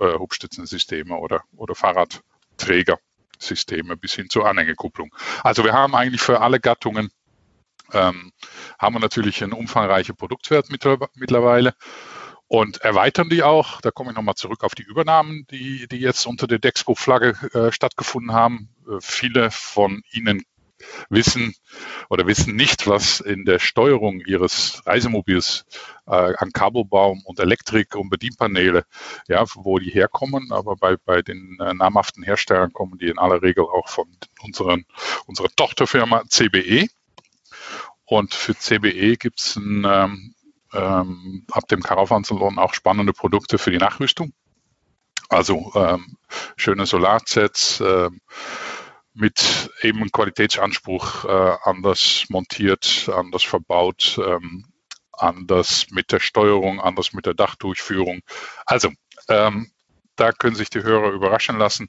äh, 0.00 0.18
Hubstützensysteme 0.18 1.16
oder, 1.16 1.44
oder 1.56 1.74
Fahrradträgersysteme 1.74 3.96
bis 3.96 4.14
hin 4.14 4.28
zur 4.28 4.48
Anhängekupplung. 4.48 5.14
Also 5.42 5.64
wir 5.64 5.72
haben 5.72 5.94
eigentlich 5.94 6.20
für 6.20 6.40
alle 6.40 6.60
Gattungen 6.60 7.10
ähm, 7.92 8.32
haben 8.78 8.96
wir 8.96 9.00
natürlich 9.00 9.42
einen 9.42 9.52
umfangreichen 9.52 10.16
Produktwert 10.16 10.70
mittlerweile 10.70 11.74
und 12.48 12.78
erweitern 12.78 13.28
die 13.28 13.42
auch. 13.42 13.80
Da 13.80 13.90
komme 13.90 14.10
ich 14.10 14.16
nochmal 14.16 14.34
zurück 14.34 14.64
auf 14.64 14.74
die 14.74 14.82
Übernahmen, 14.82 15.46
die, 15.50 15.86
die 15.88 15.98
jetzt 15.98 16.26
unter 16.26 16.46
der 16.46 16.58
Dexpo-Flagge 16.58 17.34
äh, 17.52 17.72
stattgefunden 17.72 18.32
haben. 18.32 18.68
Äh, 18.86 18.98
viele 19.00 19.50
von 19.50 20.02
Ihnen 20.12 20.44
wissen 21.08 21.54
oder 22.10 22.26
wissen 22.26 22.54
nicht, 22.54 22.86
was 22.86 23.20
in 23.20 23.44
der 23.44 23.58
Steuerung 23.58 24.20
ihres 24.20 24.82
Reisemobils 24.86 25.64
äh, 26.06 26.34
an 26.36 26.52
Kabelbaum 26.52 27.22
und 27.24 27.40
Elektrik 27.40 27.94
und 27.96 28.10
Bedienpaneele, 28.10 28.84
ja, 29.28 29.44
wo 29.54 29.78
die 29.78 29.90
herkommen, 29.90 30.52
aber 30.52 30.76
bei, 30.76 30.96
bei 30.96 31.22
den 31.22 31.58
äh, 31.60 31.74
namhaften 31.74 32.22
Herstellern 32.22 32.72
kommen 32.72 32.98
die 32.98 33.08
in 33.08 33.18
aller 33.18 33.42
Regel 33.42 33.64
auch 33.64 33.88
von 33.88 34.06
unseren, 34.42 34.84
unserer 35.26 35.48
Tochterfirma 35.48 36.24
CBE. 36.28 36.88
Und 38.04 38.34
für 38.34 38.54
CBE 38.54 39.16
gibt 39.16 39.40
es 39.40 39.56
ähm, 39.56 40.34
ähm, 40.72 41.44
ab 41.50 41.66
dem 41.68 41.82
Caravan-Salon 41.82 42.58
auch 42.58 42.74
spannende 42.74 43.12
Produkte 43.12 43.58
für 43.58 43.72
die 43.72 43.78
Nachrüstung. 43.78 44.32
Also 45.28 45.72
ähm, 45.74 46.16
schöne 46.56 46.86
Solarsets 46.86 47.80
ähm, 47.80 48.20
mit 49.14 49.70
eben 49.82 50.10
Qualitätsanspruch 50.12 51.24
äh, 51.24 51.56
anders 51.64 52.24
montiert, 52.28 53.10
anders 53.12 53.44
verbaut, 53.44 54.20
ähm, 54.22 54.66
anders 55.12 55.86
mit 55.90 56.12
der 56.12 56.20
Steuerung, 56.20 56.80
anders 56.80 57.12
mit 57.12 57.26
der 57.26 57.34
Dachdurchführung. 57.34 58.20
Also 58.66 58.90
ähm, 59.28 59.70
da 60.16 60.32
können 60.32 60.56
sich 60.56 60.70
die 60.70 60.82
Hörer 60.82 61.12
überraschen 61.12 61.58
lassen. 61.58 61.88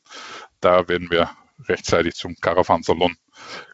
Da 0.61 0.87
werden 0.87 1.09
wir 1.11 1.29
rechtzeitig 1.67 2.15
zum 2.15 2.35
Caravan-Salon 2.35 3.15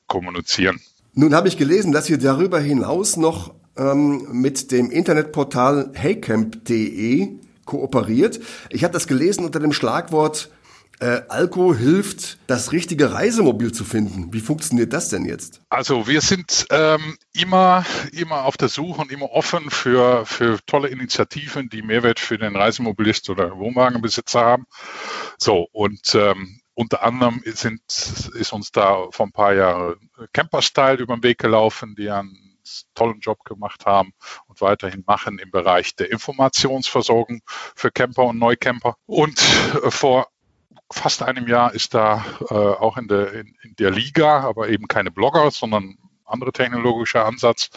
kommunizieren. 0.08 0.82
Nun 1.14 1.36
habe 1.36 1.48
ich 1.48 1.58
gelesen, 1.58 1.92
dass 1.92 2.10
ihr 2.10 2.18
darüber 2.18 2.60
hinaus 2.60 3.18
noch 3.18 3.54
ähm, 3.78 4.28
mit 4.32 4.72
dem 4.72 4.90
Internetportal 4.90 5.92
heycamp.de 5.94 7.40
kooperiert. 7.66 8.40
Ich 8.70 8.84
habe 8.84 8.94
das 8.94 9.08
gelesen 9.08 9.46
unter 9.46 9.60
dem 9.60 9.74
Schlagwort 9.74 10.50
äh, 11.00 11.22
Alko 11.28 11.76
hilft, 11.76 12.38
das 12.48 12.72
richtige 12.72 13.12
Reisemobil 13.12 13.72
zu 13.72 13.84
finden. 13.84 14.32
Wie 14.32 14.40
funktioniert 14.40 14.94
das 14.94 15.10
denn 15.10 15.26
jetzt? 15.26 15.62
Also 15.70 16.08
wir 16.08 16.22
sind 16.22 16.66
ähm, 16.70 17.18
immer, 17.34 17.86
immer 18.12 18.46
auf 18.46 18.58
der 18.58 18.70
Suche 18.70 19.02
und 19.02 19.12
immer 19.12 19.32
offen 19.32 19.70
für, 19.70 20.26
für 20.26 20.60
tolle 20.66 20.88
Initiativen, 20.90 21.70
die 21.70 21.82
Mehrwert 21.82 22.20
für 22.20 22.38
den 22.38 22.56
Reisemobilist 22.56 23.30
oder 23.30 23.58
Wohnwagenbesitzer 23.58 24.42
haben. 24.42 24.66
So, 25.38 25.68
und 25.72 26.16
ähm, 26.16 26.60
unter 26.76 27.04
anderem 27.04 27.42
sind, 27.46 27.82
ist 27.86 28.54
uns 28.54 28.72
da 28.72 29.08
vor 29.12 29.28
ein 29.28 29.32
paar 29.32 29.54
Jahren 29.54 30.10
Camper-Style 30.32 31.02
über 31.02 31.16
den 31.16 31.24
Weg 31.24 31.38
gelaufen, 31.38 31.96
die 31.96 32.10
einen 32.10 32.43
tollen 32.96 33.20
Job 33.20 33.44
gemacht 33.44 33.86
haben 33.86 34.14
und 34.48 34.62
weiterhin 34.62 35.04
machen 35.06 35.40
im 35.40 35.52
Bereich 35.52 35.96
der 35.96 36.12
Informationsversorgung 36.12 37.42
für 37.46 37.92
Camper 37.92 38.26
und 38.26 38.40
Neucamper. 38.40 38.96
Und 39.06 39.40
äh, 39.40 39.92
vor 39.92 40.28
fast 40.92 41.24
einem 41.24 41.48
Jahr 41.48 41.74
ist 41.74 41.94
da 41.94 42.24
äh, 42.50 42.54
auch 42.54 42.98
in 42.98 43.08
der, 43.08 43.34
in, 43.34 43.56
in 43.64 43.76
der 43.78 43.92
Liga, 43.92 44.42
aber 44.42 44.70
eben 44.70 44.88
keine 44.88 45.12
Blogger, 45.12 45.50
sondern 45.52 45.98
andere 46.26 46.52
technologischer 46.52 47.26
Ansatz, 47.26 47.70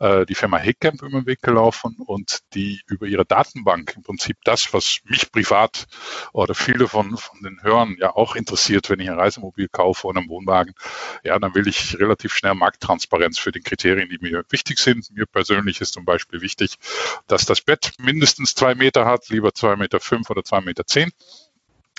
äh, 0.00 0.26
die 0.26 0.34
Firma 0.34 0.58
Hickcamp 0.58 1.02
über 1.02 1.20
den 1.20 1.26
Weg 1.26 1.42
gelaufen 1.42 1.96
und 2.04 2.40
die 2.54 2.80
über 2.86 3.06
ihre 3.06 3.24
Datenbank 3.24 3.94
im 3.96 4.02
Prinzip 4.02 4.36
das, 4.44 4.72
was 4.72 5.00
mich 5.04 5.30
privat 5.30 5.86
oder 6.32 6.54
viele 6.54 6.88
von, 6.88 7.16
von 7.16 7.42
den 7.42 7.62
Hörern 7.62 7.96
ja 7.98 8.14
auch 8.14 8.36
interessiert, 8.36 8.90
wenn 8.90 9.00
ich 9.00 9.10
ein 9.10 9.18
Reisemobil 9.18 9.68
kaufe 9.68 10.06
oder 10.06 10.20
einen 10.20 10.28
Wohnwagen, 10.28 10.74
ja, 11.24 11.38
dann 11.38 11.54
will 11.54 11.68
ich 11.68 11.98
relativ 11.98 12.34
schnell 12.34 12.54
Markttransparenz 12.54 13.38
für 13.38 13.52
die 13.52 13.60
Kriterien, 13.60 14.08
die 14.08 14.18
mir 14.20 14.44
wichtig 14.50 14.78
sind. 14.78 15.10
Mir 15.12 15.26
persönlich 15.26 15.80
ist 15.80 15.94
zum 15.94 16.04
Beispiel 16.04 16.40
wichtig, 16.40 16.76
dass 17.26 17.44
das 17.44 17.60
Bett 17.60 17.92
mindestens 17.98 18.54
zwei 18.54 18.74
Meter 18.74 19.06
hat, 19.06 19.28
lieber 19.28 19.52
zwei 19.54 19.76
Meter 19.76 20.00
fünf 20.00 20.30
oder 20.30 20.44
zwei 20.44 20.60
Meter 20.60 20.86
zehn. 20.86 21.10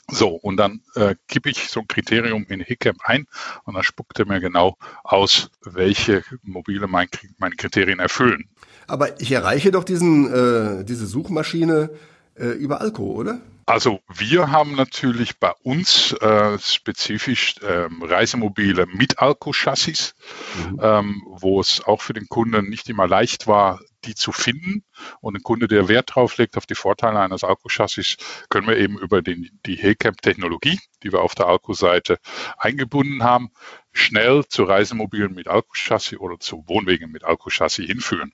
So, 0.10 0.30
und 0.30 0.58
dann 0.58 0.82
äh, 0.96 1.16
gebe 1.28 1.50
ich 1.50 1.70
so 1.70 1.80
ein 1.80 1.88
Kriterium 1.88 2.46
in 2.50 2.60
Hiccamp 2.60 3.00
ein 3.06 3.26
und 3.64 3.76
dann 3.76 3.84
spuckt 3.84 4.20
er 4.20 4.26
mir 4.26 4.42
genau 4.42 4.78
aus, 5.04 5.50
welche 5.62 6.24
Mobile 6.44 6.88
mein, 6.88 7.08
meine 7.38 7.56
Kriterien 7.56 8.00
erfüllen. 8.00 8.50
Aber 8.86 9.22
ich 9.22 9.32
erreiche 9.32 9.72
doch 9.72 9.86
diesen, 9.86 10.32
äh, 10.32 10.84
diese 10.84 11.08
Suchmaschine 11.08 11.90
äh, 12.36 12.48
über 12.48 12.82
Alco, 12.82 13.04
oder? 13.04 13.40
Also 13.66 14.02
wir 14.08 14.52
haben 14.52 14.76
natürlich 14.76 15.40
bei 15.40 15.52
uns 15.64 16.12
äh, 16.14 16.58
spezifisch 16.60 17.56
ähm, 17.62 18.04
Reisemobile 18.04 18.86
mit 18.88 19.20
Alco-Chassis, 19.20 20.16
mhm. 20.58 20.80
ähm, 20.82 21.24
wo 21.28 21.60
es 21.60 21.84
auch 21.84 22.02
für 22.02 22.14
den 22.14 22.28
Kunden 22.28 22.70
nicht 22.70 22.90
immer 22.90 23.08
leicht 23.08 23.48
war, 23.48 23.80
die 24.06 24.16
zu 24.16 24.32
finden. 24.32 24.84
Und 25.22 25.36
ein 25.36 25.44
Kunde, 25.44 25.68
der 25.68 25.88
Wert 25.88 26.16
drauf 26.16 26.38
legt 26.38 26.58
auf 26.58 26.66
die 26.66 26.76
Vorteile 26.76 27.20
eines 27.20 27.44
Alco-Chassis, 27.44 28.18
können 28.50 28.68
wir 28.68 28.78
eben 28.78 28.98
über 28.98 29.22
den, 29.22 29.50
die 29.66 29.76
Hellcamp-Technologie, 29.76 30.80
die 31.04 31.12
wir 31.12 31.22
auf 31.22 31.36
der 31.36 31.48
Alco-Seite 31.48 32.20
eingebunden 32.58 33.24
haben, 33.24 33.52
schnell 33.94 34.44
zu 34.48 34.64
Reisemobilen 34.64 35.34
mit 35.34 35.48
Alco-Chassis 35.48 36.20
oder 36.20 36.40
zu 36.40 36.64
Wohnwegen 36.68 37.12
mit 37.12 37.24
Alco-Chassis 37.24 37.86
hinführen. 37.86 38.34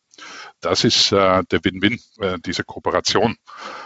Das 0.61 0.83
ist 0.83 1.11
äh, 1.11 1.43
der 1.43 1.63
Win-Win 1.63 1.99
äh, 2.19 2.39
dieser 2.39 2.63
Kooperation. 2.63 3.37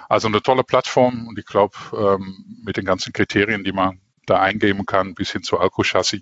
Also 0.08 0.28
eine 0.28 0.42
tolle 0.42 0.64
Plattform 0.64 1.28
und 1.28 1.38
ich 1.38 1.46
glaube, 1.46 1.76
ähm, 1.94 2.62
mit 2.64 2.78
den 2.78 2.86
ganzen 2.86 3.12
Kriterien, 3.12 3.64
die 3.64 3.72
man 3.72 4.00
da 4.26 4.40
eingeben 4.40 4.86
kann, 4.86 5.16
bis 5.16 5.32
hin 5.32 5.44
zu 5.44 5.60
Alco-Chassis, 5.60 6.22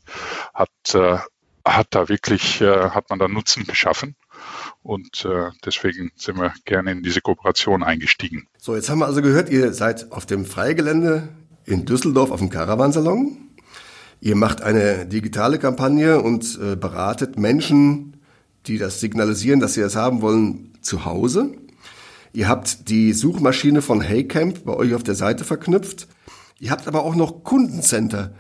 hat, 0.54 0.70
äh, 0.94 1.18
hat 1.66 1.88
da 1.92 2.10
wirklich, 2.10 2.62
äh, 2.62 2.90
hat 2.90 3.10
man 3.10 3.20
da 3.20 3.28
Nutzen 3.28 3.66
geschaffen. 3.66 4.16
Und 4.84 5.26
äh, 5.26 5.52
deswegen 5.64 6.12
sind 6.16 6.40
wir 6.40 6.54
gerne 6.66 6.92
in 6.92 7.04
diese 7.04 7.22
Kooperation 7.22 7.84
eingestiegen. 7.84 8.48
So, 8.58 8.76
jetzt 8.76 8.90
haben 8.90 9.00
wir 9.00 9.06
also 9.06 9.22
gehört, 9.22 9.50
ihr 9.50 9.74
seid 9.74 10.12
auf 10.12 10.26
dem 10.26 10.46
Freigelände 10.46 11.30
in 11.66 11.86
Düsseldorf 11.86 12.32
auf 12.32 12.40
dem 12.40 12.50
Caravansalon. 12.50 13.51
Ihr 14.24 14.36
macht 14.36 14.62
eine 14.62 15.08
digitale 15.08 15.58
Kampagne 15.58 16.22
und 16.22 16.60
äh, 16.62 16.76
beratet 16.76 17.40
Menschen, 17.40 18.18
die 18.68 18.78
das 18.78 19.00
signalisieren, 19.00 19.60
dass 19.60 19.74
sie 19.74 19.82
das 19.82 19.96
haben 19.96 20.22
wollen, 20.22 20.74
zu 20.82 21.06
Hause. 21.06 21.52
Ihr 22.32 22.48
habt 22.48 22.88
die 22.90 23.14
Suchmaschine 23.14 23.82
von 23.82 24.00
Heycamp 24.00 24.64
bei 24.64 24.74
euch 24.74 24.94
auf 24.94 25.02
der 25.02 25.16
Seite 25.16 25.44
verknüpft. 25.44 26.08
Ihr 26.60 26.70
habt 26.70 26.88
aber 26.88 27.04
auch 27.04 27.16
noch 27.16 27.44
Kundencenter. 27.44 28.36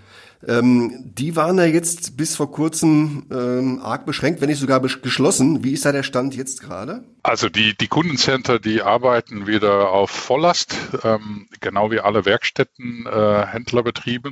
Ähm, 0.48 1.12
die 1.16 1.36
waren 1.36 1.58
ja 1.58 1.66
jetzt 1.66 2.18
bis 2.18 2.36
vor 2.36 2.52
kurzem 2.52 3.26
ähm, 3.32 3.80
arg 3.82 4.06
beschränkt, 4.06 4.42
wenn 4.42 4.50
nicht 4.50 4.60
sogar 4.60 4.80
geschlossen. 4.80 5.64
Wie 5.64 5.74
ist 5.74 5.86
da 5.86 5.92
der 5.92 6.04
Stand 6.04 6.36
jetzt 6.36 6.62
gerade? 6.62 7.04
Also 7.24 7.50
die, 7.50 7.78
die 7.78 7.88
Kundencenter, 7.88 8.60
die 8.60 8.82
arbeiten 8.82 9.46
wieder 9.46 9.92
auf 9.92 10.10
Volllast, 10.10 10.76
ähm, 11.04 11.48
genau 11.60 11.92
wie 11.92 12.00
alle 12.00 12.26
Werkstätten, 12.26 13.06
äh, 13.06 13.46
Händlerbetriebe, 13.46 14.32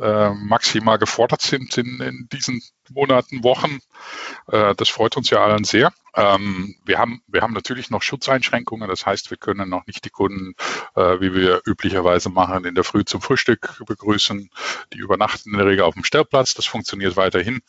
äh, 0.00 0.30
maximal 0.30 0.98
gefordert 0.98 1.42
sind 1.42 1.78
in, 1.78 2.00
in 2.00 2.28
diesen 2.32 2.60
Monaten, 2.90 3.44
Wochen. 3.44 3.80
Äh, 4.48 4.74
das 4.74 4.88
freut 4.88 5.16
uns 5.16 5.30
ja 5.30 5.44
allen 5.44 5.64
sehr. 5.64 5.92
Ähm, 6.16 6.76
wir, 6.84 6.98
haben, 6.98 7.22
wir 7.26 7.42
haben 7.42 7.54
natürlich 7.54 7.90
noch 7.90 8.02
Schutzeinschränkungen. 8.02 8.88
Das 8.88 9.04
heißt, 9.04 9.30
wir 9.30 9.36
können 9.36 9.68
noch 9.68 9.86
nicht 9.86 10.04
die 10.04 10.10
Kunden, 10.10 10.54
äh, 10.94 11.20
wie 11.20 11.34
wir 11.34 11.62
üblicherweise 11.66 12.30
machen, 12.30 12.64
in 12.64 12.74
der 12.74 12.84
Früh 12.84 13.04
zum 13.04 13.20
Frühstück 13.20 13.82
begrüßen. 13.86 14.50
Die 14.92 14.98
übernachten 14.98 15.50
in 15.50 15.58
der 15.58 15.66
Regel 15.66 15.84
auf 15.84 15.94
dem 15.94 16.04
Stellplatz. 16.04 16.54
Das 16.54 16.66
funktioniert 16.66 17.16
weiterhin. 17.16 17.62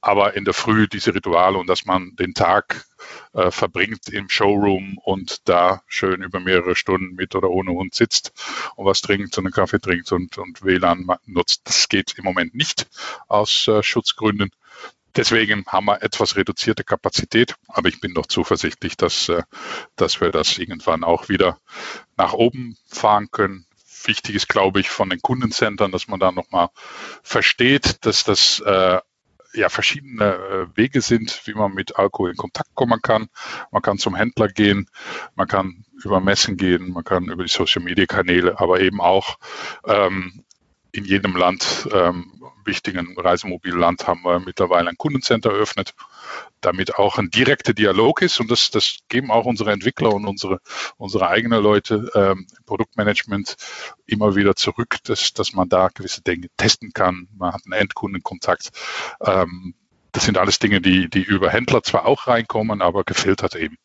Aber 0.00 0.34
in 0.34 0.44
der 0.44 0.54
Früh 0.54 0.86
diese 0.86 1.14
Rituale 1.14 1.58
und 1.58 1.66
dass 1.66 1.86
man 1.86 2.14
den 2.16 2.34
Tag 2.34 2.84
äh, 3.32 3.50
verbringt 3.50 4.08
im 4.08 4.28
Showroom 4.28 4.98
und 5.02 5.48
da 5.48 5.82
schön 5.86 6.22
über 6.22 6.40
mehrere 6.40 6.76
Stunden 6.76 7.14
mit 7.14 7.34
oder 7.34 7.50
ohne 7.50 7.72
Hund 7.72 7.94
sitzt 7.94 8.32
und 8.76 8.86
was 8.86 9.00
trinkt 9.00 9.36
und 9.38 9.46
einen 9.46 9.52
Kaffee 9.52 9.80
trinkt 9.80 10.12
und, 10.12 10.38
und 10.38 10.62
WLAN 10.64 11.06
nutzt. 11.26 11.62
Das 11.64 11.88
geht 11.88 12.14
im 12.16 12.24
Moment 12.24 12.54
nicht 12.54 12.88
aus 13.28 13.68
äh, 13.68 13.82
Schutzgründen. 13.82 14.50
Deswegen 15.16 15.64
haben 15.66 15.86
wir 15.86 16.02
etwas 16.02 16.36
reduzierte 16.36 16.84
Kapazität, 16.84 17.56
aber 17.66 17.88
ich 17.88 18.00
bin 18.00 18.14
doch 18.14 18.26
zuversichtlich, 18.26 18.96
dass, 18.96 19.28
äh, 19.28 19.42
dass 19.96 20.20
wir 20.20 20.30
das 20.30 20.58
irgendwann 20.58 21.02
auch 21.02 21.28
wieder 21.28 21.58
nach 22.16 22.34
oben 22.34 22.76
fahren 22.86 23.28
können. 23.30 23.66
Wichtig 24.04 24.36
ist, 24.36 24.48
glaube 24.48 24.80
ich, 24.80 24.90
von 24.90 25.10
den 25.10 25.20
Kundencentern, 25.20 25.90
dass 25.90 26.06
man 26.06 26.20
da 26.20 26.30
nochmal 26.30 26.68
versteht, 27.24 28.06
dass 28.06 28.22
das 28.22 28.60
äh, 28.60 29.00
ja 29.58 29.68
verschiedene 29.68 30.34
äh, 30.34 30.76
Wege 30.76 31.00
sind, 31.00 31.42
wie 31.44 31.54
man 31.54 31.72
mit 31.72 31.96
Alkohol 31.96 32.30
in 32.30 32.36
Kontakt 32.36 32.74
kommen 32.74 33.00
kann. 33.02 33.28
Man 33.70 33.82
kann 33.82 33.98
zum 33.98 34.14
Händler 34.14 34.48
gehen, 34.48 34.88
man 35.34 35.48
kann 35.48 35.84
über 36.02 36.20
Messen 36.20 36.56
gehen, 36.56 36.92
man 36.92 37.04
kann 37.04 37.24
über 37.24 37.42
die 37.42 37.50
Social 37.50 37.82
Media 37.82 38.06
Kanäle, 38.06 38.60
aber 38.60 38.80
eben 38.80 39.00
auch 39.00 39.38
ähm, 39.86 40.44
in 40.92 41.04
jedem 41.04 41.36
Land, 41.36 41.88
ähm, 41.92 42.32
wichtigen 42.68 43.18
Reisemobilland, 43.18 44.06
haben 44.06 44.22
wir 44.22 44.38
mittlerweile 44.38 44.90
ein 44.90 44.96
Kundencenter 44.96 45.50
eröffnet, 45.50 45.94
damit 46.60 46.94
auch 46.94 47.18
ein 47.18 47.30
direkter 47.30 47.74
Dialog 47.74 48.22
ist. 48.22 48.38
Und 48.38 48.50
das, 48.50 48.70
das 48.70 48.98
geben 49.08 49.32
auch 49.32 49.44
unsere 49.44 49.72
Entwickler 49.72 50.14
und 50.14 50.26
unsere, 50.26 50.60
unsere 50.96 51.28
eigenen 51.28 51.60
Leute 51.60 52.10
ähm, 52.14 52.46
im 52.56 52.64
Produktmanagement 52.64 53.56
immer 54.06 54.36
wieder 54.36 54.54
zurück, 54.54 54.98
dass, 55.04 55.32
dass 55.32 55.52
man 55.52 55.68
da 55.68 55.88
gewisse 55.88 56.22
Dinge 56.22 56.46
testen 56.56 56.92
kann. 56.92 57.26
Man 57.36 57.52
hat 57.52 57.62
einen 57.64 57.80
Endkundenkontakt. 57.80 58.68
Ähm, 59.24 59.74
das 60.12 60.24
sind 60.24 60.38
alles 60.38 60.58
Dinge, 60.58 60.80
die, 60.80 61.08
die 61.08 61.22
über 61.22 61.50
Händler 61.50 61.82
zwar 61.82 62.06
auch 62.06 62.26
reinkommen, 62.26 62.82
aber 62.82 63.04
gefiltert 63.04 63.54
eben. 63.54 63.76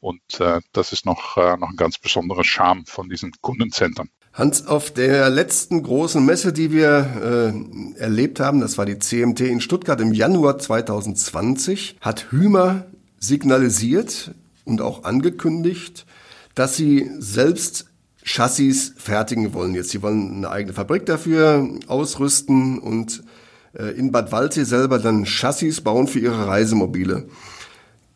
Und 0.00 0.40
äh, 0.40 0.60
das 0.72 0.92
ist 0.92 1.04
noch, 1.06 1.36
äh, 1.36 1.56
noch 1.56 1.70
ein 1.70 1.76
ganz 1.76 1.98
besonderer 1.98 2.44
Charme 2.44 2.86
von 2.86 3.08
diesen 3.08 3.32
Kundencentern. 3.40 4.08
Hans, 4.36 4.66
auf 4.66 4.90
der 4.90 5.30
letzten 5.30 5.82
großen 5.82 6.22
Messe, 6.22 6.52
die 6.52 6.70
wir 6.70 7.54
äh, 7.96 7.98
erlebt 7.98 8.38
haben, 8.38 8.60
das 8.60 8.76
war 8.76 8.84
die 8.84 8.98
CMT 8.98 9.40
in 9.40 9.62
Stuttgart 9.62 9.98
im 9.98 10.12
Januar 10.12 10.58
2020, 10.58 11.96
hat 12.02 12.30
Hümer 12.30 12.84
signalisiert 13.18 14.32
und 14.66 14.82
auch 14.82 15.04
angekündigt, 15.04 16.04
dass 16.54 16.76
sie 16.76 17.10
selbst 17.18 17.86
Chassis 18.22 18.92
fertigen 18.98 19.54
wollen. 19.54 19.74
Jetzt, 19.74 19.88
sie 19.88 20.02
wollen 20.02 20.36
eine 20.36 20.50
eigene 20.50 20.74
Fabrik 20.74 21.06
dafür 21.06 21.66
ausrüsten 21.86 22.78
und 22.78 23.22
äh, 23.72 23.84
in 23.96 24.12
Bad 24.12 24.32
Waldsee 24.32 24.64
selber 24.64 24.98
dann 24.98 25.24
Chassis 25.24 25.80
bauen 25.80 26.08
für 26.08 26.18
ihre 26.18 26.46
Reisemobile. 26.46 27.26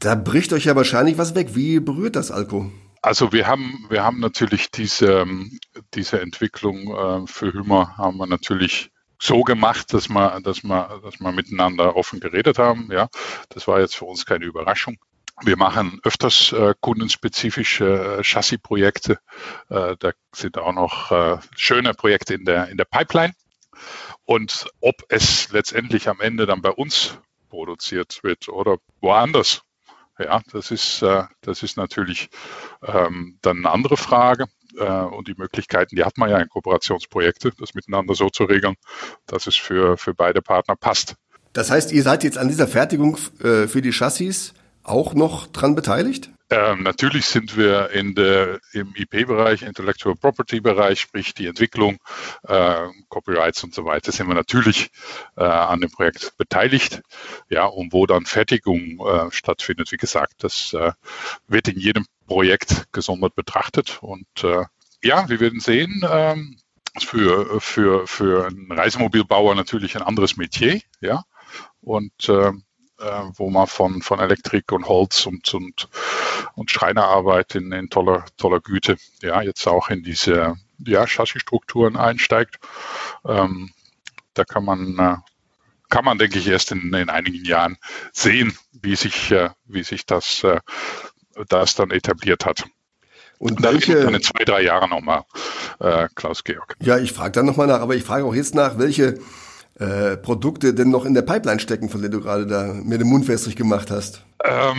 Da 0.01 0.17
bricht 0.17 0.53
euch 0.53 0.67
ja 0.67 0.77
wahrscheinlich 0.77 1.17
was 1.17 1.35
weg. 1.35 1.55
Wie 1.55 1.81
berührt 1.81 2.15
das 2.15 2.31
Alko? 2.31 2.71
Also 3.03 3.33
wir 3.33 3.47
haben, 3.47 3.87
wir 3.89 4.05
haben 4.05 4.21
natürlich 4.21 4.71
diese, 4.71 5.25
diese 5.95 6.21
Entwicklung 6.21 7.25
äh, 7.25 7.27
für 7.27 7.53
Hümer 7.53 7.97
haben 7.97 8.19
wir 8.19 8.27
natürlich 8.27 8.91
so 9.19 9.43
gemacht, 9.43 9.93
dass 9.93 10.09
wir, 10.09 10.41
dass 10.41 10.63
wir, 10.63 11.01
dass 11.03 11.21
wir 11.21 11.33
miteinander 11.33 11.97
offen 11.97 12.21
geredet 12.21 12.59
haben. 12.59 12.89
Ja, 12.91 13.09
das 13.51 13.69
war 13.69 13.81
jetzt 13.81 13.97
für 13.97 14.07
uns 14.07 14.25
keine 14.25 14.47
Überraschung. 14.47 14.99
Wir 15.43 15.57
machen 15.57 16.01
öfters 16.03 16.53
äh, 16.53 16.75
kundenspezifische 16.81 18.19
äh, 18.19 18.23
Chassis-Projekte. 18.23 19.19
Äh, 19.69 19.97
da 19.99 20.13
sind 20.35 20.59
auch 20.59 20.73
noch 20.73 21.11
äh, 21.11 21.39
schöne 21.57 21.95
Projekte 21.95 22.35
in 22.35 22.45
der, 22.45 22.69
in 22.69 22.77
der 22.77 22.85
Pipeline. 22.85 23.33
Und 24.25 24.67
ob 24.81 25.03
es 25.09 25.51
letztendlich 25.51 26.09
am 26.09 26.21
Ende 26.21 26.47
dann 26.47 26.61
bei 26.61 26.71
uns 26.71 27.19
produziert 27.49 28.21
wird 28.23 28.49
oder 28.49 28.79
woanders, 29.01 29.63
ja, 30.25 30.41
das 30.53 30.71
ist, 30.71 31.03
äh, 31.03 31.25
das 31.41 31.63
ist 31.63 31.77
natürlich 31.77 32.29
ähm, 32.83 33.39
dann 33.43 33.59
eine 33.59 33.71
andere 33.71 33.97
Frage. 33.97 34.47
Äh, 34.77 34.85
und 34.85 35.29
die 35.29 35.35
Möglichkeiten, 35.37 35.97
die 35.97 36.05
hat 36.05 36.17
man 36.17 36.31
ja 36.31 36.39
in 36.39 36.49
Kooperationsprojekte, 36.49 37.53
das 37.59 37.75
miteinander 37.75 38.15
so 38.15 38.29
zu 38.29 38.45
regeln, 38.45 38.77
dass 39.27 39.47
es 39.47 39.57
für, 39.57 39.97
für 39.97 40.15
beide 40.15 40.43
Partner 40.43 40.77
passt. 40.77 41.17
Das 41.53 41.71
heißt, 41.71 41.93
ihr 41.93 42.03
seid 42.03 42.23
jetzt 42.23 42.39
an 42.39 42.49
dieser 42.49 42.69
Fertigung 42.69 43.19
äh, 43.43 43.67
für 43.67 43.83
die 43.83 43.93
Chassis 43.93 44.55
auch 44.83 45.15
noch 45.15 45.47
dran 45.49 45.75
beteiligt? 45.75 46.31
Ähm, 46.51 46.83
natürlich 46.83 47.27
sind 47.27 47.57
wir 47.57 47.91
in 47.91 48.17
der, 48.17 48.61
im 48.73 48.93
IP-Bereich, 48.97 49.63
Intellectual 49.63 50.17
Property-Bereich, 50.17 51.01
sprich 51.01 51.33
die 51.33 51.47
Entwicklung, 51.47 51.99
äh, 52.43 52.89
Copyrights 53.09 53.63
und 53.63 53.73
so 53.73 53.85
weiter, 53.85 54.11
sind 54.11 54.27
wir 54.27 54.35
natürlich 54.35 54.91
äh, 55.37 55.45
an 55.45 55.81
dem 55.81 55.93
Projekt 55.93 56.37
beteiligt. 56.39 57.03
Ja, 57.49 57.67
und 57.67 57.93
wo 57.93 58.05
dann 58.07 58.27
Fertigung 58.27 58.99
äh, 59.07 59.31
stattfindet, 59.31 59.93
wie 59.93 59.97
gesagt, 59.97 60.43
das 60.43 60.73
äh, 60.73 60.91
wird 61.47 61.69
in 61.69 61.79
jedem 61.79 62.07
Projekt 62.27 62.93
gesondert 62.93 63.37
betrachtet. 63.37 63.99
Und 64.03 64.27
äh, 64.43 64.65
ja, 65.05 65.29
wir 65.29 65.39
werden 65.39 65.61
sehen. 65.61 66.05
Ähm, 66.09 66.57
für, 66.99 67.61
für, 67.61 68.07
für 68.09 68.47
einen 68.49 68.73
Reisemobilbauer 68.73 69.55
natürlich 69.55 69.97
ein 69.97 70.03
anderes 70.03 70.37
Metier, 70.37 70.81
ja. 71.01 71.23
Und 71.81 72.29
äh, 72.29 72.53
äh, 73.01 73.23
wo 73.35 73.51
man 73.51 73.67
von, 73.67 74.03
von 74.03 74.21
Elektrik 74.21 74.73
und 74.73 74.87
Holz 74.87 75.27
und, 75.27 75.53
und, 75.55 75.89
und 76.55 76.71
Schreinerarbeit 76.71 77.55
in, 77.55 77.73
in 77.73 77.89
toller, 77.89 78.25
toller 78.37 78.61
Güte 78.61 78.97
ja 79.23 79.43
jetzt 79.43 79.67
auch 79.67 79.89
in 79.89 80.03
diese 80.03 80.57
ja, 80.79 81.07
Chassisstrukturen 81.07 81.97
einsteigt. 81.97 82.59
Ähm, 83.25 83.71
da 84.35 84.45
kann 84.45 84.65
man, 84.65 84.99
äh, 84.99 85.17
kann 85.89 86.05
man, 86.05 86.19
denke 86.19 86.39
ich, 86.39 86.47
erst 86.47 86.73
in, 86.73 86.93
in 86.95 87.11
einigen 87.11 87.45
Jahren 87.45 87.77
sehen, 88.13 88.57
wie 88.73 88.97
sich, 88.97 89.31
äh, 89.33 89.51
wie 89.65 89.83
sich 89.83 90.07
das, 90.07 90.45
äh, 90.45 90.61
das 91.49 91.75
dann 91.75 91.91
etabliert 91.91 92.45
hat. 92.47 92.65
Und, 93.39 93.53
und 93.53 93.63
welche, 93.63 94.03
dann 94.03 94.15
in 94.15 94.23
zwei, 94.23 94.45
drei 94.45 94.63
Jahren 94.63 94.91
nochmal, 94.91 95.25
äh, 95.79 96.09
Klaus-Georg. 96.15 96.77
Ja, 96.81 96.99
ich 96.99 97.13
frage 97.13 97.33
dann 97.33 97.47
nochmal 97.47 97.67
nach, 97.67 97.81
aber 97.81 97.97
ich 97.97 98.05
frage 98.05 98.25
auch 98.25 98.35
jetzt 98.35 98.55
nach, 98.55 98.79
welche 98.79 99.19
äh, 99.81 100.17
Produkte 100.19 100.75
denn 100.75 100.91
noch 100.91 101.07
in 101.07 101.15
der 101.15 101.23
Pipeline 101.23 101.59
stecken, 101.59 101.89
von 101.89 102.03
denen 102.03 102.13
du 102.13 102.21
gerade 102.21 102.47
da 102.47 102.75
mir 102.75 102.99
den 102.99 103.09
Mund 103.09 103.27
wässrig 103.29 103.57
gemacht 103.57 103.91
hast? 103.91 104.23
Ähm, 104.45 104.77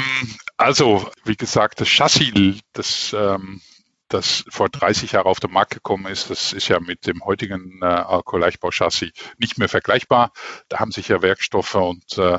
also, 0.57 1.09
wie 1.25 1.35
gesagt, 1.35 1.81
das 1.81 1.87
Chassis, 1.87 2.59
das, 2.73 3.15
ähm, 3.17 3.61
das 4.09 4.45
vor 4.49 4.69
30 4.69 5.13
Jahren 5.13 5.25
auf 5.25 5.39
den 5.39 5.51
Markt 5.51 5.73
gekommen 5.73 6.05
ist, 6.05 6.29
das 6.29 6.53
ist 6.53 6.67
ja 6.67 6.79
mit 6.79 7.07
dem 7.07 7.25
heutigen 7.25 7.79
äh, 7.81 7.85
Alkoholleichtbau-Chassis 7.85 9.09
nicht 9.39 9.57
mehr 9.57 9.69
vergleichbar. 9.69 10.33
Da 10.69 10.79
haben 10.79 10.91
sich 10.91 11.07
ja 11.07 11.23
Werkstoffe 11.23 11.75
und 11.75 12.19
äh, 12.19 12.37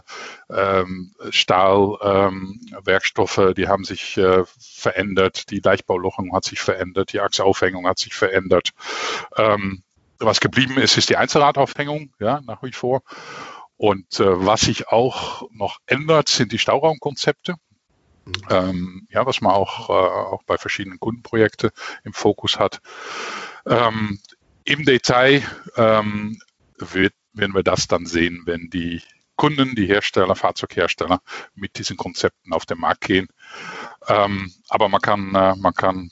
ähm, 0.51 1.15
Stahlwerkstoffe, 1.31 3.39
ähm, 3.39 3.55
die 3.55 3.67
haben 3.67 3.85
sich 3.85 4.17
äh, 4.19 4.45
verändert, 4.61 5.51
die 5.51 5.61
Leichtbaulochung 5.61 6.33
hat 6.33 6.45
sich 6.45 6.61
verändert, 6.61 7.13
die 7.13 7.21
Achsaufhängung 7.21 7.89
hat 7.89 7.99
sich 7.99 8.15
verändert. 8.15 8.71
Ähm, 9.37 9.83
was 10.25 10.41
geblieben 10.41 10.79
ist, 10.79 10.97
ist 10.97 11.09
die 11.11 11.17
Einzelradaufhängung, 11.17 12.13
ja, 12.19 12.41
nach 12.47 12.63
wie 12.63 12.73
vor. 12.73 13.03
Und 13.77 14.21
äh, 14.21 14.47
was 14.47 14.63
sich 14.63 14.89
auch 14.89 15.49
noch 15.51 15.79
ändert, 15.87 16.29
sind 16.29 16.53
die 16.53 16.59
Stauraumkonzepte. 16.59 17.57
Ähm, 18.51 19.09
ja, 19.11 19.27
was 19.27 19.41
man 19.41 19.53
auch, 19.53 19.91
äh, 19.91 19.93
auch 19.93 20.43
bei 20.45 20.57
verschiedenen 20.57 21.01
Kundenprojekten 21.01 21.71
im 22.05 22.13
Fokus 22.13 22.59
hat. 22.59 22.81
Ähm, 23.67 24.21
Im 24.65 24.85
Detail 24.85 25.43
ähm, 25.77 26.41
wird, 26.79 27.15
werden 27.33 27.55
wir 27.55 27.65
das 27.65 27.89
dann 27.89 28.07
sehen, 28.07 28.43
wenn 28.45 28.71
die 28.71 29.03
Kunden, 29.35 29.75
die 29.75 29.87
Hersteller, 29.87 30.37
Fahrzeughersteller 30.37 31.21
mit 31.55 31.79
diesen 31.79 31.97
Konzepten 31.97 32.53
auf 32.53 32.67
den 32.67 32.79
Markt 32.79 33.01
gehen. 33.01 33.27
Ähm, 34.07 34.53
aber 34.69 34.89
man 34.89 35.01
kann, 35.01 35.35
äh, 35.35 35.57
man 35.57 35.75
kann 35.75 36.11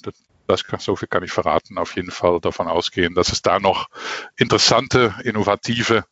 das 0.51 0.65
so 0.79 0.97
viel 0.97 1.09
kann 1.09 1.23
ich 1.23 1.33
verraten, 1.33 1.79
auf 1.79 1.97
jeden 1.97 2.11
Fall 2.11 2.41
davon 2.41 2.69
ausgehen, 2.69 3.15
dass 3.15 3.33
es 3.33 3.43
da 3.43 3.61
noch 3.61 3.89
interessante, 4.37 5.15
innovative 5.25 6.05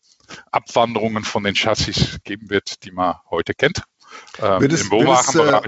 Abwanderungen 0.53 1.24
von 1.24 1.44
den 1.44 1.55
Chassis 1.55 2.18
geben 2.24 2.51
wird, 2.51 2.85
die 2.85 2.90
man 2.90 3.16
heute 3.31 3.55
kennt. 3.55 3.83
Ähm, 4.40 4.61
wird, 4.61 4.72
es, 4.72 4.83
Im 4.83 4.90
wird, 4.90 5.20
es, 5.20 5.35
äh, 5.35 5.61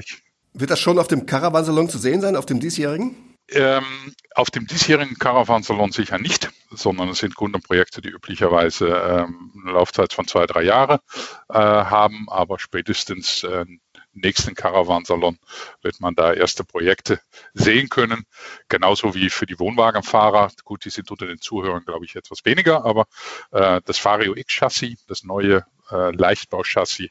wird 0.54 0.70
das 0.70 0.80
schon 0.80 0.98
auf 0.98 1.08
dem 1.08 1.26
Caravan-Salon 1.26 1.88
zu 1.88 1.98
sehen 1.98 2.20
sein, 2.20 2.36
auf 2.36 2.46
dem 2.46 2.60
diesjährigen? 2.60 3.36
Ähm, 3.52 4.14
auf 4.34 4.50
dem 4.50 4.66
diesjährigen 4.66 5.16
Caravan-Salon 5.16 5.90
sicher 5.90 6.18
nicht, 6.18 6.50
sondern 6.70 7.08
es 7.08 7.18
sind 7.18 7.34
Kundenprojekte, 7.34 8.00
die 8.00 8.10
üblicherweise 8.10 8.86
ähm, 8.88 9.52
eine 9.62 9.72
Laufzeit 9.72 10.12
von 10.12 10.28
zwei, 10.28 10.46
drei 10.46 10.62
Jahren 10.62 11.00
äh, 11.48 11.54
haben, 11.54 12.28
aber 12.28 12.60
spätestens 12.60 13.42
äh, 13.42 13.64
nächsten 14.12 14.54
Caravansalon 14.54 15.38
wird 15.82 16.00
man 16.00 16.14
da 16.14 16.32
erste 16.32 16.64
Projekte 16.64 17.20
sehen 17.54 17.88
können. 17.88 18.24
Genauso 18.68 19.14
wie 19.14 19.30
für 19.30 19.46
die 19.46 19.58
Wohnwagenfahrer. 19.58 20.50
Gut, 20.64 20.84
die 20.84 20.90
sind 20.90 21.10
unter 21.10 21.26
den 21.26 21.40
Zuhörern, 21.40 21.84
glaube 21.84 22.04
ich, 22.04 22.16
etwas 22.16 22.44
weniger, 22.44 22.84
aber 22.84 23.06
äh, 23.52 23.80
das 23.84 24.04
Vario 24.04 24.34
X-Chassis, 24.34 25.04
das 25.06 25.24
neue 25.24 25.64
äh, 25.90 26.10
Leichtbauchassis 26.10 27.10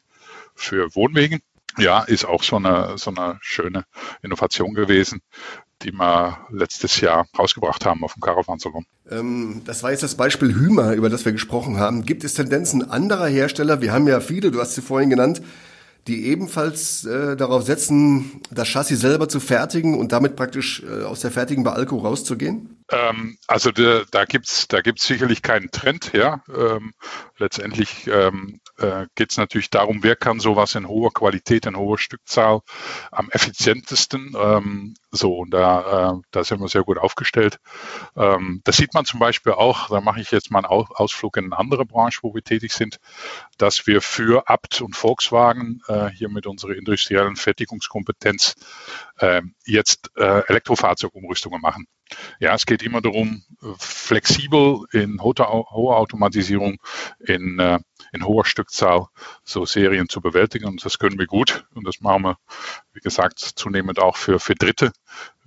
für 0.56 0.94
Wohnwegen, 0.96 1.42
ja, 1.78 2.02
ist 2.02 2.26
auch 2.26 2.44
so 2.44 2.58
eine, 2.58 2.98
so 2.98 3.12
eine 3.12 3.38
schöne 3.42 3.86
Innovation 4.22 4.74
gewesen, 4.74 5.22
die 5.82 5.92
wir 5.92 6.46
letztes 6.50 7.00
Jahr 7.00 7.28
rausgebracht 7.38 7.86
haben 7.86 8.04
auf 8.04 8.14
dem 8.14 8.22
Caravan-Salon. 8.22 8.86
Ähm, 9.10 9.62
das 9.66 9.84
war 9.84 9.92
jetzt 9.92 10.04
das 10.04 10.16
Beispiel 10.16 10.54
Hümer, 10.54 10.94
über 10.94 11.10
das 11.10 11.26
wir 11.26 11.32
gesprochen 11.32 11.80
haben. 11.80 12.06
Gibt 12.06 12.24
es 12.24 12.34
Tendenzen 12.34 12.90
anderer 12.90 13.28
Hersteller? 13.28 13.82
Wir 13.82 13.94
haben 13.94 14.08
ja 14.08 14.20
viele, 14.20 14.52
du 14.52 14.60
hast 14.60 14.76
sie 14.76 14.82
vorhin 14.82 15.10
genannt, 15.10 15.42
die 16.10 16.26
ebenfalls 16.26 17.06
äh, 17.06 17.38
darauf 17.38 17.64
setzen, 17.64 18.42
das 18.50 18.68
Chassis 18.68 19.00
selber 19.00 19.30
zu 19.30 19.40
fertigen 19.40 19.98
und 19.98 20.12
damit 20.12 20.36
praktisch 20.36 20.84
äh, 20.84 21.04
aus 21.04 21.20
der 21.20 21.32
fertigen 21.32 21.64
bei 21.64 21.72
Alco 21.72 21.98
rauszugehen? 21.98 22.84
Ähm, 22.92 23.38
also 23.48 23.72
de, 23.72 24.04
da 24.12 24.26
gibt's 24.26 24.68
da 24.68 24.82
gibt's 24.82 25.06
sicherlich 25.06 25.44
keinen 25.44 25.70
Trend. 25.70 26.12
Ja, 26.14 26.44
ähm, 26.54 26.94
letztendlich 27.38 28.08
ähm, 28.08 28.60
äh, 28.80 29.06
geht 29.16 29.32
es 29.32 29.38
natürlich 29.38 29.70
darum, 29.70 30.00
wer 30.02 30.16
kann 30.16 30.40
sowas 30.40 30.74
in 30.74 30.88
hoher 30.88 31.14
Qualität, 31.14 31.68
in 31.68 31.78
hoher 31.78 32.00
Stückzahl 32.00 32.62
am 33.12 33.30
effizientesten. 33.30 34.36
Ähm, 34.36 34.96
so 35.12 35.38
und 35.38 35.52
da 35.52 36.12
äh, 36.12 36.22
da 36.32 36.44
sind 36.44 36.60
wir 36.62 36.68
sehr 36.68 36.84
gut 36.84 36.98
aufgestellt. 36.98 37.60
Ähm, 38.16 38.62
das 38.64 38.78
sieht 38.78 38.94
man 38.94 39.06
zum 39.06 39.20
Beispiel 39.20 39.54
auch. 39.54 39.90
Da 39.90 40.02
mache 40.02 40.22
ich 40.22 40.32
jetzt 40.32 40.52
mal 40.52 40.60
einen 40.60 40.68
Ausflug 40.68 41.38
in 41.38 41.46
eine 41.46 41.58
andere 41.58 41.86
Branche, 41.86 42.20
wo 42.22 42.34
wir 42.34 42.44
tätig 42.44 42.74
sind, 42.74 43.00
dass 43.58 43.88
wir 43.88 44.02
für 44.02 44.48
Abt 44.48 44.82
und 44.82 44.96
Volkswagen 44.96 45.82
äh, 45.88 46.10
hier 46.10 46.30
mit 46.30 46.46
unserer 46.48 46.76
industriellen 46.76 47.36
Fertigungskompetenz 47.36 48.56
äh, 49.18 49.42
jetzt 49.66 50.12
äh, 50.16 50.44
Elektrofahrzeugumrüstungen 50.48 51.62
machen. 51.62 51.88
Ja, 52.40 52.56
es 52.56 52.66
geht 52.66 52.82
immer 52.82 53.02
darum, 53.02 53.44
flexibel 53.78 54.86
in 54.92 55.22
hoher 55.22 55.98
Automatisierung, 55.98 56.78
in, 57.20 57.60
äh, 57.60 57.80
in 58.14 58.26
hoher 58.26 58.46
Stückzahl 58.46 59.08
so 59.44 59.66
Serien 59.66 60.10
zu 60.10 60.22
bewältigen. 60.22 60.66
Und 60.66 60.84
das 60.84 60.98
können 60.98 61.20
wir 61.20 61.28
gut. 61.28 61.66
Und 61.76 61.86
das 61.88 62.02
machen 62.02 62.24
wir, 62.24 62.38
wie 62.94 63.00
gesagt, 63.00 63.40
zunehmend 63.40 64.00
auch 64.00 64.18
für, 64.18 64.40
für 64.40 64.56
Dritte, 64.56 64.92